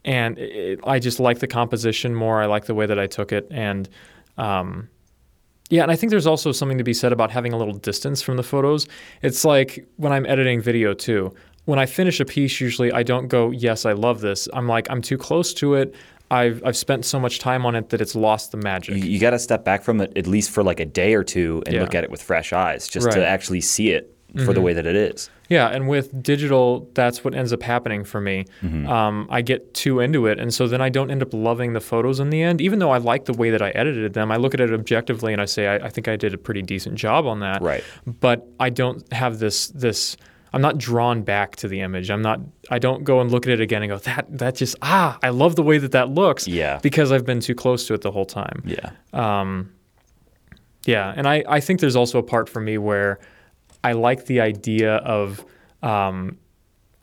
[0.04, 2.41] and it, I just like the composition more.
[2.41, 3.88] I like the way that I took it, and
[4.39, 4.89] um,
[5.69, 8.24] yeah, and I think there's also something to be said about having a little distance
[8.24, 8.88] from the photos.
[9.21, 11.32] It's like when I'm editing video too.
[11.65, 14.88] When I finish a piece, usually I don't go, "Yes, I love this." I'm like,
[14.89, 15.93] I'm too close to it.
[16.31, 18.95] I've I've spent so much time on it that it's lost the magic.
[18.97, 21.23] You, you got to step back from it at least for like a day or
[21.23, 21.81] two and Yeah.
[21.81, 23.13] look at it with fresh eyes, just Right.
[23.13, 23.21] Mm-hmm.
[23.21, 24.11] to actually see it
[24.43, 25.29] for the way that it is.
[25.47, 28.43] Yeah, and with digital, that's what ends up happening for me.
[28.63, 31.79] Um, I get too into it, and so then I don't end up loving the
[31.79, 32.59] photos in the end.
[32.59, 35.31] Even though I like the way that I edited them, I look at it objectively
[35.31, 37.61] and I say I, I think I did a pretty decent job on that.
[37.61, 37.83] Right.
[38.05, 40.17] But I don't have this this.
[40.55, 42.09] I'm not drawn back to the image.
[42.09, 42.39] I'm not.
[42.71, 45.29] I don't go and look at it again and go that that just ah I
[45.29, 46.47] love the way that that looks.
[46.47, 46.79] Yeah.
[46.81, 48.63] Because I've been too close to it the whole time.
[48.65, 48.91] Yeah.
[49.11, 49.73] Um,
[50.85, 53.19] yeah, and I, I think there's also a part for me where
[53.83, 55.43] I like the idea of.
[55.83, 56.37] Um,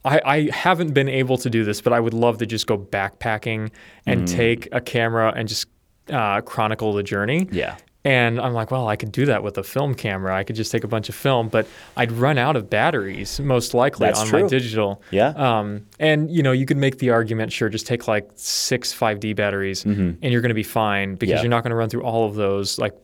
[0.05, 2.77] I, I haven't been able to do this, but I would love to just go
[2.77, 3.71] backpacking
[4.05, 5.69] and take a camera and just
[6.11, 7.49] uh, chronicle the journey.
[7.53, 7.77] Yeah.
[8.05, 10.35] And I'm like, well, I could do that with a film camera.
[10.37, 13.75] I could just take a bunch of film, but I'd run out of batteries most
[13.75, 15.01] likely That's on my digital.
[15.13, 15.29] Yeah.
[15.29, 19.37] Um, and you know, you could make the argument, sure, just take like six 5D
[19.37, 21.37] batteries, and you're going to be fine because Mm-hmm.
[21.37, 21.43] Yeah.
[21.43, 22.79] you're not going to run through all of those.
[22.79, 22.95] Like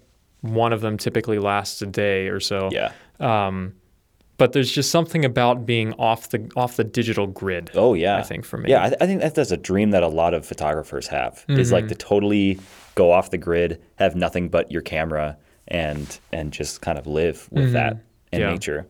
[0.41, 2.69] one of them typically lasts a day or so.
[2.73, 2.93] Yeah.
[3.21, 3.75] Um,
[4.39, 7.71] but there's just something about being off the off the digital grid.
[7.75, 8.71] Oh yeah, I think for me.
[8.71, 11.45] Yeah, I, I think that that's a dream that a lot of photographers have.
[11.49, 11.75] Is Mm-hmm.
[11.75, 12.59] like to totally
[12.95, 15.37] go off the grid, have nothing but your camera,
[15.69, 17.93] and and just kind of live with that
[18.33, 18.41] in Mm-hmm.
[18.41, 18.51] Yeah.
[18.53, 18.87] nature,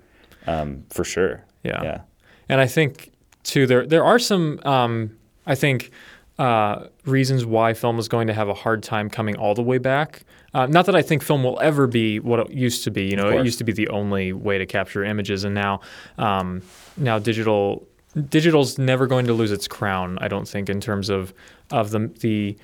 [0.46, 1.44] um, for sure.
[1.64, 1.82] Yeah.
[1.82, 2.00] yeah,
[2.48, 3.10] And I think
[3.42, 5.90] too there there are some um, I think
[6.38, 9.78] uh, reasons why film is going to have a hard time coming all the way
[9.78, 10.22] back.
[10.58, 13.04] Uh, not that I think film will ever be what it used to be.
[13.04, 15.80] You know, it used to be the only way to capture images, and now
[16.18, 16.62] um,
[16.96, 17.86] now digital
[18.28, 20.18] digital's never going to lose its crown.
[20.20, 21.32] I don't think in terms of
[21.70, 22.56] of the the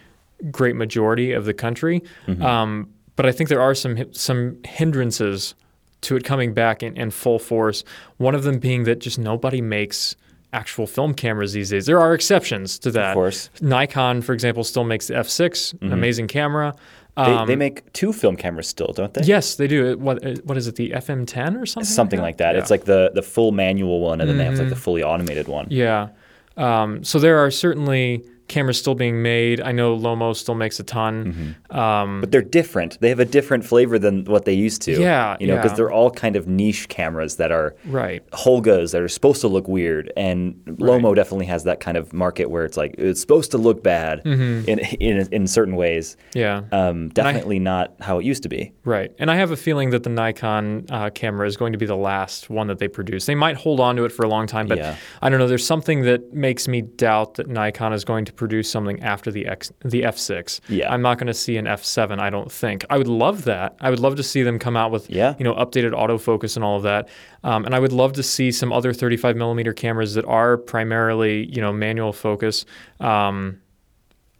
[0.50, 2.02] great majority of the country.
[2.42, 5.54] Um, but I think there are some some hindrances
[6.00, 7.84] to it coming back in, in full force.
[8.16, 10.16] One of them being that just nobody makes
[10.52, 11.86] actual film cameras these days.
[11.86, 13.10] There are exceptions to that.
[13.10, 13.50] Of course.
[13.60, 16.74] Nikon, for example, still makes the F6, an amazing camera.
[17.16, 19.22] They, Um, they make two film cameras still, don't they?
[19.22, 19.96] yes, they do.
[19.98, 20.74] What what is it?
[20.76, 21.84] The FM10 or something?
[21.84, 22.46] something like that.
[22.46, 22.50] Yeah.
[22.52, 22.58] Mm-hmm.
[22.62, 25.46] It's like the the full manual one, and then they have like the fully automated
[25.48, 25.66] one.
[25.70, 26.08] Yeah.
[26.56, 29.60] Um, so there are certainly cameras still being made.
[29.60, 31.56] I know Lomo still makes a ton.
[31.70, 32.98] Um, But they're different.
[33.00, 34.92] They have a different flavor than what they used to.
[34.92, 35.76] Yeah, you know, because yeah.
[35.76, 38.22] they're all kind of niche cameras that are right.
[38.30, 42.46] Holgas that are supposed to look weird, and Lomo definitely has that kind of market
[42.50, 44.68] where it's like it's supposed to look bad Mm-hmm.
[44.70, 46.16] in, in in certain ways.
[46.34, 46.62] Yeah.
[46.72, 48.72] Um, definitely not how it used to be.
[48.84, 49.10] Right.
[49.18, 51.96] And I have a feeling that the Nikon uh, camera is going to be the
[51.96, 53.26] last one that they produce.
[53.26, 54.96] They might hold on to it for a long time, but Yeah.
[55.22, 55.48] I don't know.
[55.48, 59.46] There's something that makes me doubt that Nikon is going to produce something after the
[59.46, 60.60] X, the F6.
[60.68, 60.92] Yeah.
[60.92, 62.84] I'm not going to see an F7, I don't think.
[62.90, 63.76] I would love that.
[63.80, 65.34] I would love to see them come out with, Yeah.
[65.38, 67.08] you know, updated autofocus and all of that.
[67.42, 71.46] Um, and I would love to see some other 35 millimeter cameras that are primarily,
[71.54, 72.64] you know, manual focus.
[73.00, 73.60] Um,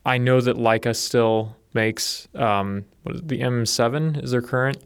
[0.07, 4.79] I know that Leica still makes um, what is it, the M7 is their current.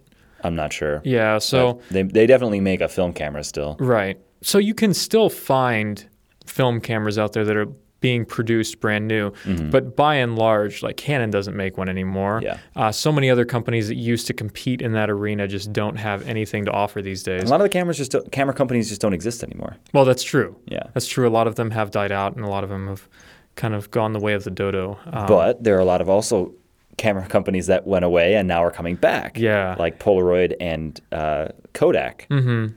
[0.45, 1.03] I'm not sure.
[1.05, 1.39] Yeah.
[1.39, 3.77] So But they they definitely make a film camera still.
[3.81, 4.19] right.
[4.41, 6.07] So you can still find
[6.47, 7.67] film cameras out there that are
[8.01, 9.33] being produced brand new,
[9.71, 12.41] but by and large, like Canon doesn't make one anymore.
[12.43, 12.59] Yeah.
[12.77, 16.27] Uh, so many other companies that used to compete in that arena just don't have
[16.29, 17.43] anything to offer these days.
[17.43, 19.77] A lot of the cameras just don't, camera companies just don't exist anymore.
[19.93, 20.57] Well, that's true.
[20.67, 20.85] Yeah.
[20.95, 21.29] That's true.
[21.29, 23.09] A lot of them have died out, and a lot of them have
[23.57, 24.99] kind of gone the way of the dodo.
[25.07, 26.55] Um, But there are a lot of also
[26.99, 29.39] camera companies that went away and now are coming back.
[29.39, 29.75] Yeah.
[29.79, 32.75] Like Polaroid and uh, Kodak, mm-hmm.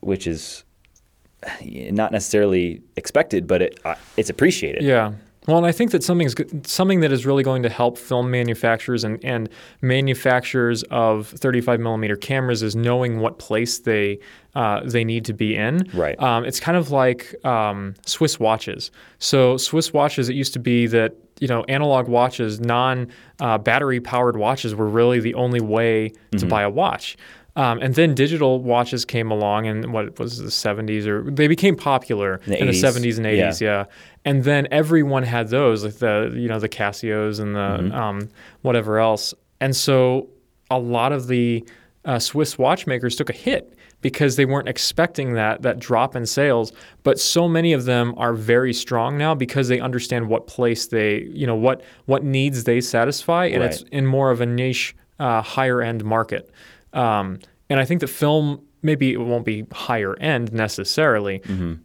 [0.00, 0.64] which is
[1.64, 4.82] not necessarily expected, but it uh, it's appreciated.
[4.82, 5.12] Yeah.
[5.46, 8.30] Well, and I think that something's good, something that is really going to help film
[8.30, 9.50] manufacturers and, and
[9.82, 14.18] manufacturers of 35 millimeter cameras is knowing what place they
[14.54, 15.88] uh, they need to be in.
[15.92, 16.18] Right.
[16.20, 18.90] Um, it's kind of like um, Swiss watches.
[19.18, 23.08] So Swiss watches, it used to be that you know analog watches, non
[23.40, 26.38] uh, battery powered watches, were really the only way Mm-hmm.
[26.38, 27.16] to buy a watch.
[27.56, 31.76] Um, and then digital watches came along in what was the 70s, or they became
[31.76, 33.60] popular The in the 70s and 80s.
[33.60, 33.66] Yeah.
[33.68, 33.84] Yeah,
[34.24, 37.94] and then everyone had those, like the you know the Casios and the Mm-hmm.
[37.94, 38.28] um,
[38.62, 39.34] whatever else.
[39.60, 40.28] And so
[40.70, 41.64] a lot of the
[42.04, 46.72] uh, Swiss watchmakers took a hit because they weren't expecting that that drop in sales.
[47.04, 51.22] But so many of them are very strong now because they understand what place they
[51.32, 55.40] you know what what needs they satisfy, and it's in more of a niche, uh,
[55.40, 56.50] higher end market.
[56.94, 57.38] Um,
[57.68, 61.40] and I think that film maybe it won't be higher end necessarily,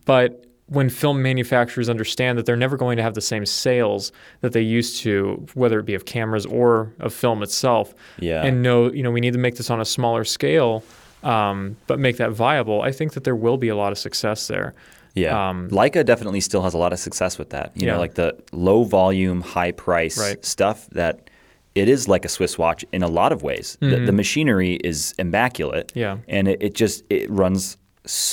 [0.05, 4.51] but when film manufacturers understand that they're never going to have the same sales that
[4.51, 8.43] they used to, whether it be of cameras or of film itself, Yeah.
[8.45, 10.83] and know you know we need to make this on a smaller scale,
[11.23, 14.47] um, but make that viable, I think that there will be a lot of success
[14.47, 14.75] there.
[15.15, 15.49] Yeah.
[15.49, 17.71] Um, Leica definitely still has a lot of success with that.
[17.75, 17.93] You Yeah.
[17.93, 20.45] know, like the low volume, high price Right.
[20.45, 21.29] stuff that
[21.75, 23.77] it is like a Swiss watch in a lot of ways.
[23.79, 25.87] The, the machinery is immaculate.
[25.89, 25.99] Mm-hmm.
[25.99, 26.17] Yeah.
[26.27, 27.77] And it, it just it runs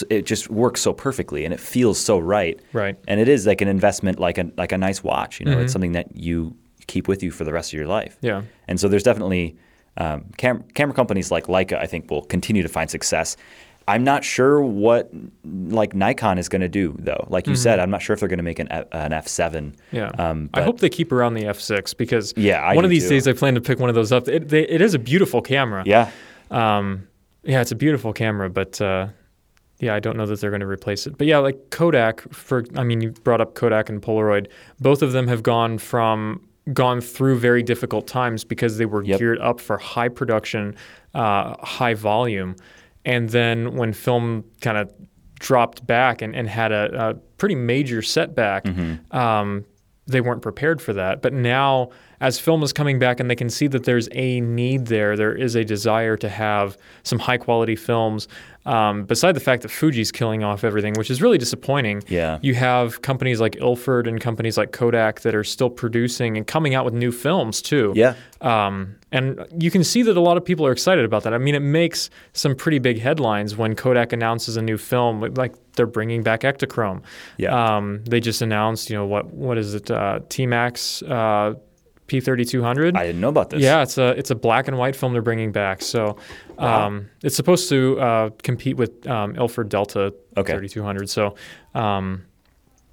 [0.08, 2.58] it just works so perfectly and it feels so right.
[2.72, 2.96] Right.
[3.08, 5.60] And it is like an investment like a like a nice watch, you know, Mm-hmm.
[5.62, 6.56] it's something that you
[6.86, 8.16] keep with you for the rest of your life.
[8.22, 8.42] Yeah.
[8.68, 9.56] And so there's definitely
[9.98, 13.36] um, cam- camera companies like Leica, I think, will continue to find success.
[13.88, 15.10] I'm not sure what
[15.44, 17.26] like Nikon is going to do though.
[17.30, 19.50] Like you said, I'm not sure if they're going to make an, F- an F7.
[19.52, 19.96] Mm-hmm.
[19.96, 23.04] Yeah, Um, I hope they keep around the F6 because Yeah, I one of these
[23.04, 23.10] too.
[23.10, 24.26] days I plan to pick one of those up.
[24.26, 25.84] It, they, it is a beautiful camera.
[25.86, 26.10] Yeah.
[26.50, 27.06] Um,
[27.44, 29.06] yeah, it's a beautiful camera, but uh,
[29.78, 31.16] yeah, I don't know that they're going to replace it.
[31.16, 34.48] But yeah, like Kodak, for I mean, you brought up Kodak and Polaroid.
[34.80, 36.40] Both of them have gone from
[36.72, 39.18] gone through very difficult times because they were Yep.
[39.20, 40.74] geared up for high production,
[41.14, 42.56] uh, high volume,
[43.06, 44.92] and then when film kind of
[45.38, 48.66] dropped back and, and had a, a pretty major setback.
[49.12, 49.64] Um,
[50.06, 51.20] they weren't prepared for that.
[51.22, 51.90] But now,
[52.20, 55.34] as film is coming back and they can see that there's a need there, there
[55.34, 58.28] is a desire to have some high quality films.
[58.64, 62.40] Um, beside the fact that Fuji's killing off everything, which is really disappointing, Yeah.
[62.42, 66.74] you have companies like Ilford and companies like Kodak that are still producing and coming
[66.74, 67.92] out with new films too.
[67.94, 68.14] Yeah.
[68.40, 71.32] Um, and you can see that a lot of people are excited about that.
[71.32, 75.54] I mean, it makes some pretty big headlines when Kodak announces a new film, like
[75.76, 77.02] they're bringing back Ektachrome.
[77.38, 77.76] Yeah.
[77.76, 79.90] Um, they just announced, you know, what what is it?
[79.92, 81.54] Uh, T-Max uh,
[82.08, 82.96] P3200.
[82.96, 83.60] I didn't know about this.
[83.60, 85.82] Yeah, it's a it's a black and white film they're bringing back.
[85.82, 86.16] So
[86.58, 90.52] um, it's supposed to uh, compete with um, Ilford Delta Okay.
[90.52, 91.08] 3200.
[91.08, 91.34] So
[91.74, 92.24] um,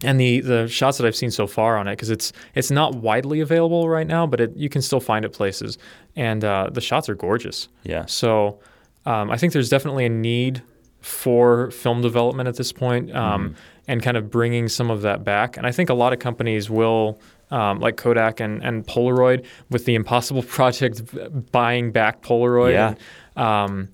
[0.04, 2.96] and the the shots that I've seen so far on it because it's it's not
[2.96, 5.78] widely available right now, but it, you can still find it places,
[6.16, 7.68] and uh, the shots are gorgeous.
[7.84, 8.06] Yeah.
[8.06, 8.60] So
[9.06, 10.62] um, I think there's definitely a need
[11.02, 13.56] for film development at this point um,
[13.90, 15.58] and kind of bringing some of that back.
[15.58, 17.20] And I think a lot of companies will,
[17.54, 21.04] um, like Kodak and, and Polaroid, with the Impossible Project
[21.52, 22.74] buying back Polaroid.
[22.74, 22.96] Yeah.
[23.36, 23.90] And, um,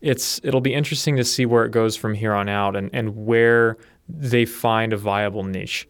[0.00, 3.24] it's it'll be interesting to see where it goes from here on out and, and
[3.24, 3.76] where
[4.08, 5.86] they find a viable niche.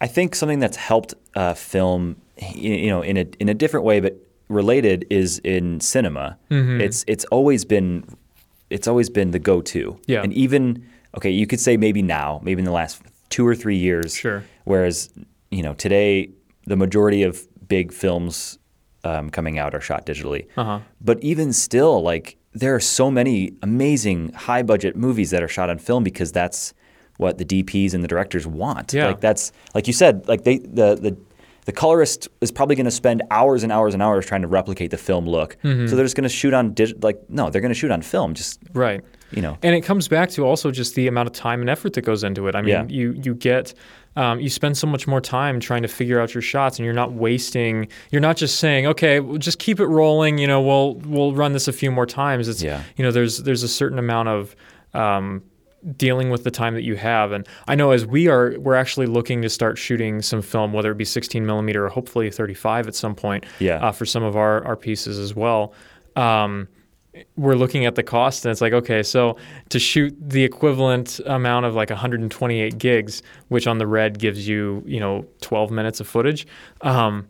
[0.00, 2.16] I think something that's helped uh, film,
[2.54, 4.16] you know, in a in a different way, but
[4.48, 6.38] related, is in cinema.
[6.50, 6.80] Mm-hmm.
[6.80, 8.04] It's it's always been
[8.70, 9.98] it's always been the go-to.
[10.06, 10.22] Yeah.
[10.22, 13.76] And even okay, you could say maybe now, maybe in the last two or three
[13.76, 14.14] years.
[14.14, 14.42] Sure.
[14.64, 15.10] Whereas
[15.50, 16.30] you know today,
[16.70, 18.58] the majority of big films
[19.04, 20.46] um, coming out are shot digitally.
[20.56, 20.78] Uh-huh.
[21.00, 25.78] But even still, like there are so many amazing high-budget movies that are shot on
[25.78, 26.72] film because that's
[27.16, 28.92] what the DPs and the directors want.
[28.92, 29.08] Yeah.
[29.08, 31.16] Like that's like you said, like they the the
[31.66, 34.90] the colorist is probably going to spend hours and hours and hours trying to replicate
[34.90, 35.56] the film look.
[35.62, 35.86] Mm-hmm.
[35.88, 38.34] So they're just going to shoot on like no, they're going to shoot on film.
[38.34, 39.00] Just Right.
[39.30, 41.92] you know, And it comes back to also just the amount of time and effort
[41.94, 42.54] that goes into it.
[42.54, 42.84] I mean, Yeah.
[42.88, 43.74] you you get
[44.16, 46.94] um, you spend so much more time trying to figure out your shots, and you're
[46.94, 47.88] not wasting.
[48.10, 50.38] You're not just saying, okay, well, just keep it rolling.
[50.38, 52.48] You know, we'll we'll run this a few more times.
[52.48, 52.82] It's Yeah.
[52.96, 54.56] you know, there's there's a certain amount of
[54.94, 55.42] um,
[55.96, 57.32] dealing with the time that you have.
[57.32, 60.90] And I know as we are, we're actually looking to start shooting some film, whether
[60.90, 63.46] it be 16 millimeter or hopefully 35 at some point.
[63.60, 63.76] Yeah.
[63.76, 65.72] Uh, for some of our our pieces as well.
[66.16, 66.68] Um,
[67.36, 69.36] we're looking at the cost and it's like okay so
[69.68, 74.82] to shoot the equivalent amount of like 128 gigs which on the red gives you
[74.86, 76.46] you know 12 minutes of footage
[76.82, 77.26] um,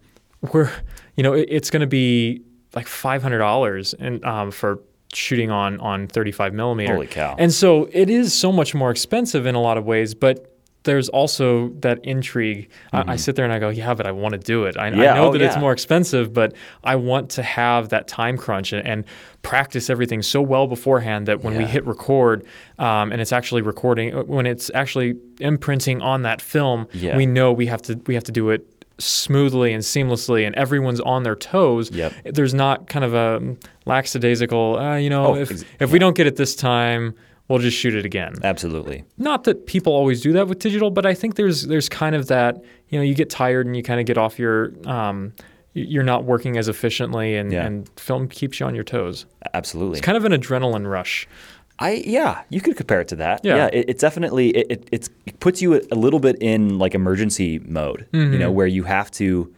[0.53, 0.71] we're
[1.17, 2.43] you know it, it's going to be
[2.75, 4.81] like $500 and um, for
[5.13, 7.35] shooting on on 35 millimeter Holy cow.
[7.39, 10.50] and so it is so much more expensive in a lot of ways but
[10.85, 12.71] there's also that intrigue.
[12.93, 14.77] I, I sit there and I go, yeah, but I want to do it.
[14.79, 15.01] I, I Mm-hmm.
[15.01, 16.55] Know oh, that it's more expensive, but
[16.85, 19.05] I want to have that time crunch and, and
[19.43, 22.45] practice everything so well beforehand that when we hit record
[22.79, 27.17] um, and it's actually recording, uh, when it's actually imprinting on that film, Yeah.
[27.17, 28.67] we know we have to we have to do it
[28.99, 31.91] smoothly and seamlessly, and everyone's on their toes.
[31.91, 32.13] Yep.
[32.35, 33.57] There's not kind of a
[33.87, 37.15] lackadaisical, uh, you know, Oh, if ex- if we don't get it this time.
[37.51, 39.05] We'll just shoot it again absolutely.
[39.19, 42.29] not that people always do that with digital, but I think there's there's kind of
[42.29, 45.33] that you know you get tired and you kind of get off your um,
[45.75, 47.67] you're not working as efficiently and, Yeah.
[47.67, 49.27] and film keeps you on your toes.
[49.55, 49.99] Absolutely.
[49.99, 51.29] It's kind of an adrenaline rush.
[51.79, 53.41] I yeah, you could compare it to that.
[53.45, 53.67] Yeah.
[53.73, 57.59] it, it definitely it, it, it's, it puts you a, little bit in like emergency
[57.61, 58.07] mode.
[58.13, 58.39] You Mm-hmm.
[58.39, 59.53] know, where you have to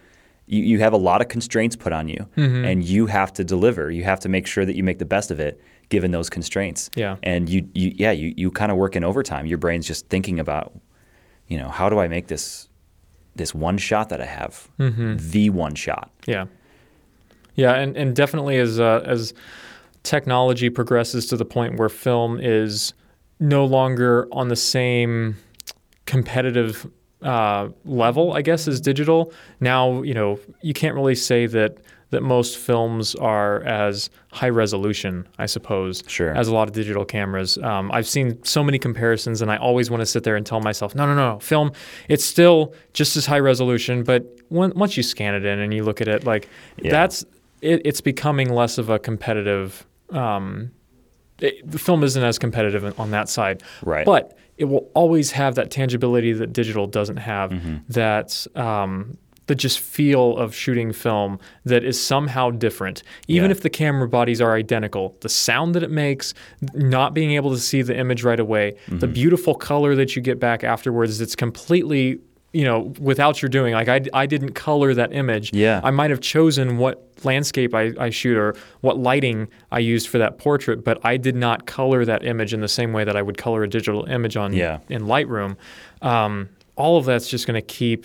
[0.46, 2.64] you, you have a lot of constraints put on you, Mm-hmm.
[2.64, 3.90] and you have to deliver.
[3.90, 5.60] You have to make sure that you make the best of it
[5.92, 6.90] given those constraints.
[6.96, 7.16] Yeah.
[7.22, 9.44] and you you yeah you you kind of work in overtime.
[9.46, 10.72] Your brain's just thinking about,
[11.48, 12.68] you know, how do I make this
[13.36, 15.16] this one shot that I have Mm-hmm.
[15.30, 16.10] the one shot.
[16.26, 16.46] Yeah,
[17.54, 19.34] yeah, and, and definitely as uh, as
[20.02, 22.94] technology progresses to the point where film is
[23.38, 25.36] no longer on the same
[26.06, 26.86] competitive
[27.22, 29.32] uh, level, I guess, as digital.
[29.60, 31.78] Now, you know, you can't really say that
[32.12, 36.34] that most films are as high resolution, I suppose, Sure.
[36.34, 37.58] as a lot of digital cameras.
[37.58, 40.60] Um, I've seen so many comparisons, and I always want to sit there and tell
[40.60, 41.72] myself, no, no, no, film,
[42.08, 45.82] it's still just as high resolution, but when, once you scan it in and you
[45.84, 46.48] look at it, like
[46.80, 46.92] Yeah.
[46.92, 47.24] that's
[47.62, 49.86] it, it's becoming less of a competitive.
[50.10, 50.70] Um,
[51.40, 54.04] it, the film isn't as competitive on that side, Right.
[54.06, 57.50] But it will always have that tangibility that digital doesn't have.
[57.50, 57.76] Mm-hmm.
[57.88, 59.16] That um,
[59.46, 63.56] the just feel of shooting film that is somehow different, even Yeah.
[63.56, 65.16] if the camera bodies are identical.
[65.20, 66.32] The sound that it makes,
[66.74, 69.12] not being able to see the image right away, the Mm-hmm.
[69.14, 71.20] beautiful color that you get back afterwards.
[71.20, 72.20] It's completely
[72.54, 75.80] you know without your doing like I, I didn't color that image Yeah.
[75.84, 80.18] i might have chosen what landscape I, I shoot or what lighting i used for
[80.18, 83.22] that portrait but i did not color that image in the same way that i
[83.22, 84.80] would color a digital image on Yeah.
[84.90, 85.56] in lightroom
[86.02, 88.04] um, all of that's just going to keep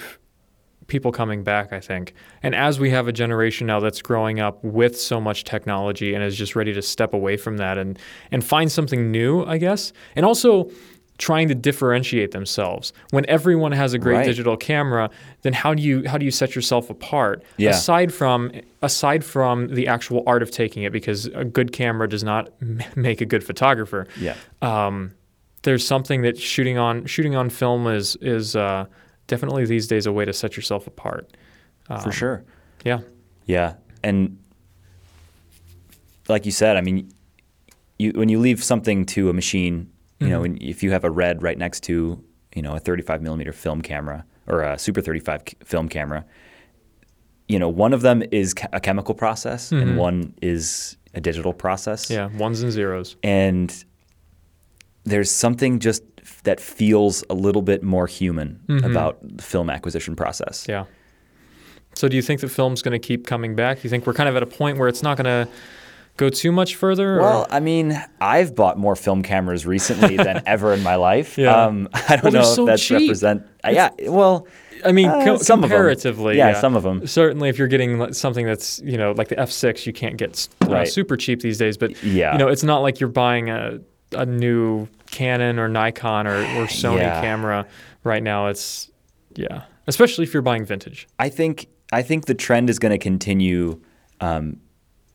[0.88, 2.14] people coming back, I think.
[2.42, 6.24] And as we have a generation now that's growing up with so much technology and
[6.24, 8.00] is just ready to step away from that and
[8.32, 9.94] and find something new, I guess.
[10.16, 10.70] And also
[11.18, 12.94] trying to differentiate themselves.
[13.10, 14.26] When everyone has a great Right.
[14.26, 15.10] digital camera,
[15.42, 17.44] then how do you how do you set yourself apart?
[17.58, 17.72] Yeah.
[17.72, 22.24] Aside from aside from the actual art of taking it because a good camera does
[22.24, 24.36] not m- make a good photographer Yeah.
[24.62, 25.12] um,
[25.64, 28.86] there's something that shooting on shooting on film is is uh,
[29.28, 31.36] definitely these days a way to set yourself apart.
[31.86, 32.46] For um, sure.
[32.84, 33.00] Yeah,
[33.46, 34.38] Yeah, and
[36.28, 37.10] like you said, I mean,
[37.98, 40.54] you when you leave something to a machine, you know, mm-hmm.
[40.54, 42.24] and if you have a red right next to
[42.56, 46.26] you know a 35 millimeter film camera or a Super 35 c- film camera,
[47.48, 49.98] you know, one of them is a chemical process and mm-hmm.
[49.98, 52.10] one is a digital process.
[52.10, 53.16] yeah, ones and zeros.
[53.24, 53.86] and
[55.06, 56.04] there's something just
[56.44, 60.66] that feels a little bit more human about the film acquisition process.
[60.68, 60.86] Yeah.
[61.96, 63.84] So do you think that film's going to keep coming back?
[63.84, 65.52] You think we're kind of at a point where it's not going to
[66.18, 67.18] go too much further?
[67.18, 71.38] or- Well, I mean, I've bought more film cameras recently than ever in my life.
[71.38, 71.56] Yeah.
[71.66, 73.00] Um, I don't Well, know so if that's cheap.
[73.02, 73.44] represent.
[73.66, 74.48] uh, yeah, well,
[74.86, 75.70] I mean, uh, some of 'em.
[75.72, 77.08] comparatively, Yeah, some of 'em.
[77.08, 80.68] Certainly, if you're getting something that's you know like the F6, you can't get uh,
[80.68, 80.88] Right.
[80.88, 81.78] super cheap these days.
[81.78, 82.34] But Yeah.
[82.34, 83.80] you know, it's not like you're buying a
[84.14, 87.22] a new Canon or Nikon or, or Sony Yeah.
[87.22, 87.66] camera
[88.04, 88.48] right now.
[88.48, 88.92] It's
[89.36, 91.08] yeah, especially if you're buying vintage.
[91.20, 93.80] I think I think the trend is going to continue
[94.22, 94.58] um,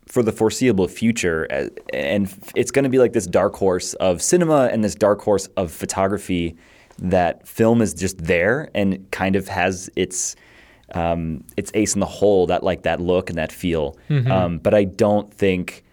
[0.07, 4.21] for the foreseeable future, uh, and it's going to be like this dark horse of
[4.23, 6.57] cinema and this dark horse of photography.
[6.99, 10.37] That film is just there and kind of has its
[10.95, 12.47] um, its ace in the hole.
[12.47, 13.97] That like that look and that feel.
[14.11, 14.31] Mm-hmm.
[14.31, 15.85] Um, but I don't think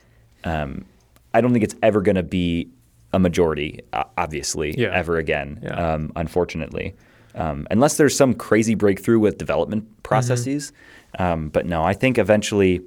[0.43, 0.85] um,
[1.33, 2.69] I don't think it's ever going to be
[3.13, 3.79] a majority.
[4.17, 4.89] Obviously, Yeah.
[4.93, 5.59] ever again.
[5.63, 5.93] Yeah.
[5.93, 6.95] Um, unfortunately,
[7.35, 10.71] um, unless there's some crazy breakthrough with development processes.
[11.17, 12.81] Um, but no, I think eventually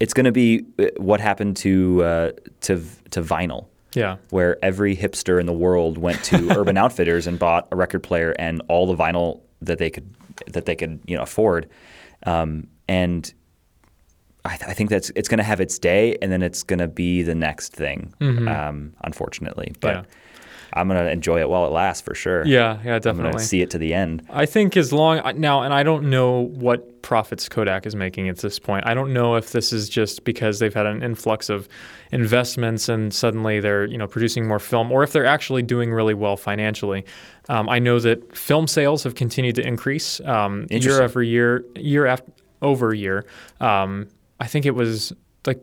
[0.00, 2.30] it's going to be uh, what happened to uh,
[2.62, 7.38] to to vinyl, Yeah, where every hipster in the world went to Urban Outfitters and
[7.38, 10.08] bought a record player and all the vinyl that they could
[10.52, 11.68] that they could you know afford,
[12.24, 13.32] um, and
[14.48, 16.78] I, th- I think that's it's going to have its day, and then it's going
[16.80, 18.12] to be the next thing.
[18.20, 20.02] Um, unfortunately, but Yeah.
[20.74, 22.44] I'm going to enjoy it while it lasts for sure.
[22.46, 23.38] yeah, yeah, I'm going definitely.
[23.40, 24.22] to see it to the end.
[24.28, 28.36] I think as long now, and I don't know what profits Kodak is making at
[28.38, 28.86] this point.
[28.86, 31.70] I don't know if this is just because they've had an influx of
[32.12, 36.14] investments and suddenly they're you know producing more film, or if they're actually doing really
[36.14, 37.04] well financially.
[37.48, 42.04] Um, I know that film sales have continued to increase um, year after year, year
[42.06, 42.30] after
[42.60, 43.24] over year.
[43.60, 44.08] Um,
[44.40, 45.12] I think it was
[45.46, 45.60] like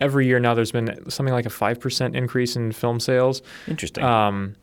[0.00, 0.54] every year now.
[0.54, 3.42] There's been something like a five percent increase in film sales.
[3.66, 4.04] Interesting.
[4.04, 4.56] Um,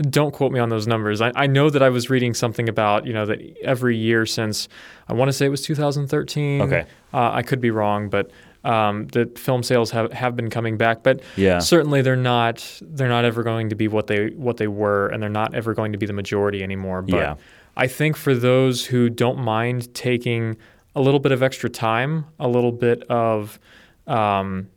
[0.00, 1.20] don't quote me on those numbers.
[1.20, 4.68] I, I know that I was reading something about you know that every year since
[5.08, 6.62] I want to say it was 2013.
[6.62, 6.84] Okay.
[7.12, 8.30] uh, I could be wrong, but
[8.64, 11.02] um, the film sales have, have been coming back.
[11.02, 11.58] But Yeah.
[11.58, 15.20] certainly they're not they're not ever going to be what they what they were, and
[15.22, 17.02] they're not ever going to be the majority anymore.
[17.02, 17.34] But Yeah.
[17.76, 20.56] I think for those who don't mind taking
[20.98, 23.58] a little bit of extra time, a little bit of
[24.06, 24.68] um,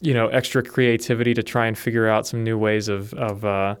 [0.00, 3.74] you know extra creativity to try and figure out some new ways of of uh,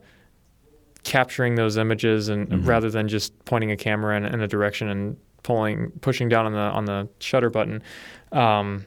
[1.02, 2.68] capturing those images and Mm-hmm.
[2.68, 6.52] rather than just pointing a camera in, in a direction and pulling pushing down on
[6.52, 7.82] the on the shutter button
[8.32, 8.84] um,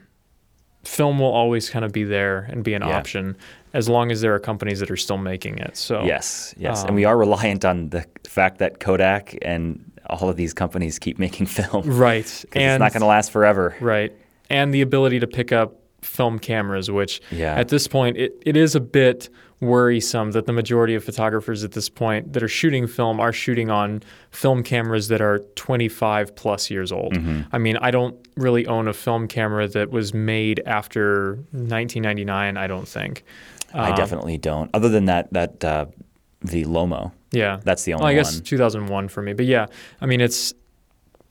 [0.84, 2.98] film will always kind of be there and be an Yeah.
[2.98, 3.36] option
[3.74, 6.88] as long as there are companies that are still making it so Yes, yes, Um,
[6.88, 11.18] and we are reliant on the fact that Kodak and all of these companies keep
[11.26, 11.84] making film.
[11.86, 12.46] right it's
[12.80, 13.76] not going to last forever.
[13.82, 14.14] right
[14.50, 17.56] and the ability to pick up film cameras which Yeah.
[17.56, 19.30] at this point it, it is a bit
[19.60, 23.72] worrisome that the majority of photographers at this point that are shooting film are shooting
[23.72, 27.42] on film cameras that are 25 plus years old Mm-hmm.
[27.52, 32.68] i mean i don't really own a film camera that was made after 1999 i
[32.68, 33.24] don't think
[33.74, 34.70] I Um, definitely don't.
[34.74, 35.88] Other than that, that uh,
[36.42, 37.12] the Lomo.
[37.32, 38.44] Yeah, That's the Well, only I guess one.
[38.44, 39.66] 2001 for me, but yeah,
[40.02, 40.54] I mean it's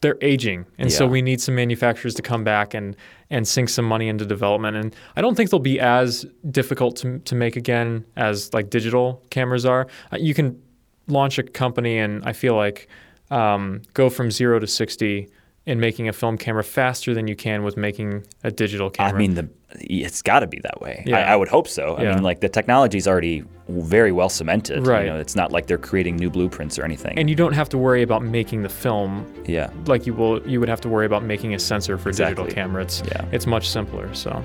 [0.03, 2.95] they're aging, and so we need some manufacturers to come back and
[3.31, 4.77] and sink some money into development.
[4.77, 9.23] And I don't think they'll be as difficult to to make again as like digital
[9.31, 9.87] cameras are.
[10.13, 10.61] Uh, You can
[11.09, 12.89] launch a company, and I feel like
[13.31, 15.29] um, go from zero to sixty
[15.67, 19.15] in making a film camera faster than you can with making a digital camera.
[19.15, 19.49] I mean, the
[19.81, 21.03] it's got to be that way.
[21.05, 21.19] Yeah.
[21.19, 21.97] I, I would hope so.
[21.97, 22.15] I Yeah.
[22.15, 24.87] mean, like the technology's already very well cemented.
[24.87, 25.05] Right.
[25.07, 27.19] You know, it's not like they're creating new blueprints or anything.
[27.19, 29.69] and you don't have to worry about making the film yeah.
[29.87, 32.45] like you will you would have to worry about making a sensor for a digital
[32.45, 32.55] Exactly.
[32.55, 32.83] camera.
[32.83, 33.25] It's Yeah.
[33.33, 34.09] it's much simpler.
[34.15, 34.41] So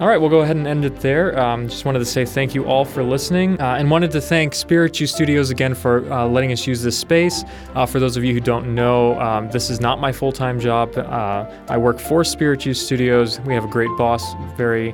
[0.00, 1.38] All right, we'll go ahead and end it there.
[1.38, 4.52] Um, just wanted to say thank you all for listening uh, and wanted to thank
[4.52, 7.44] Spirit Juice Studios again for uh, letting us use this space.
[7.76, 10.58] Uh, for those of you who don't know, um, this is not my full time
[10.58, 10.98] job.
[10.98, 13.38] Uh, I work for Spirit Juice Studios.
[13.42, 14.92] We have a great boss, very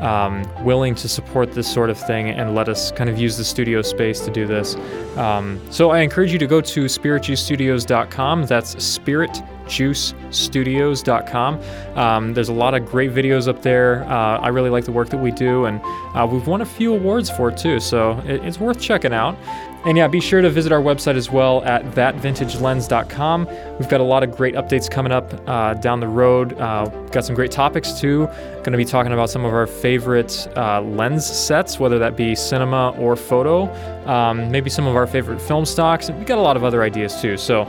[0.00, 3.44] um, willing to support this sort of thing and let us kind of use the
[3.44, 4.76] studio space to do this.
[5.16, 8.46] Um, so I encourage you to go to spiritjuicestudios.com.
[8.46, 11.60] That's spirit juicestudios.com.
[11.96, 14.04] Um, there's a lot of great videos up there.
[14.04, 15.80] Uh, I really like the work that we do, and
[16.14, 19.36] uh, we've won a few awards for it too, so it, it's worth checking out.
[19.84, 23.46] And yeah, be sure to visit our website as well at thatvintagelens.com.
[23.78, 26.58] We've got a lot of great updates coming up uh, down the road.
[26.58, 28.26] Uh, got some great topics too.
[28.26, 32.34] Going to be talking about some of our favorite uh, lens sets, whether that be
[32.34, 33.72] cinema or photo.
[34.06, 36.10] Um, maybe some of our favorite film stocks.
[36.10, 37.36] We got a lot of other ideas too.
[37.36, 37.62] So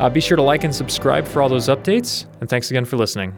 [0.00, 2.26] uh, be sure to like and subscribe for all those updates.
[2.40, 3.32] And thanks again for listening.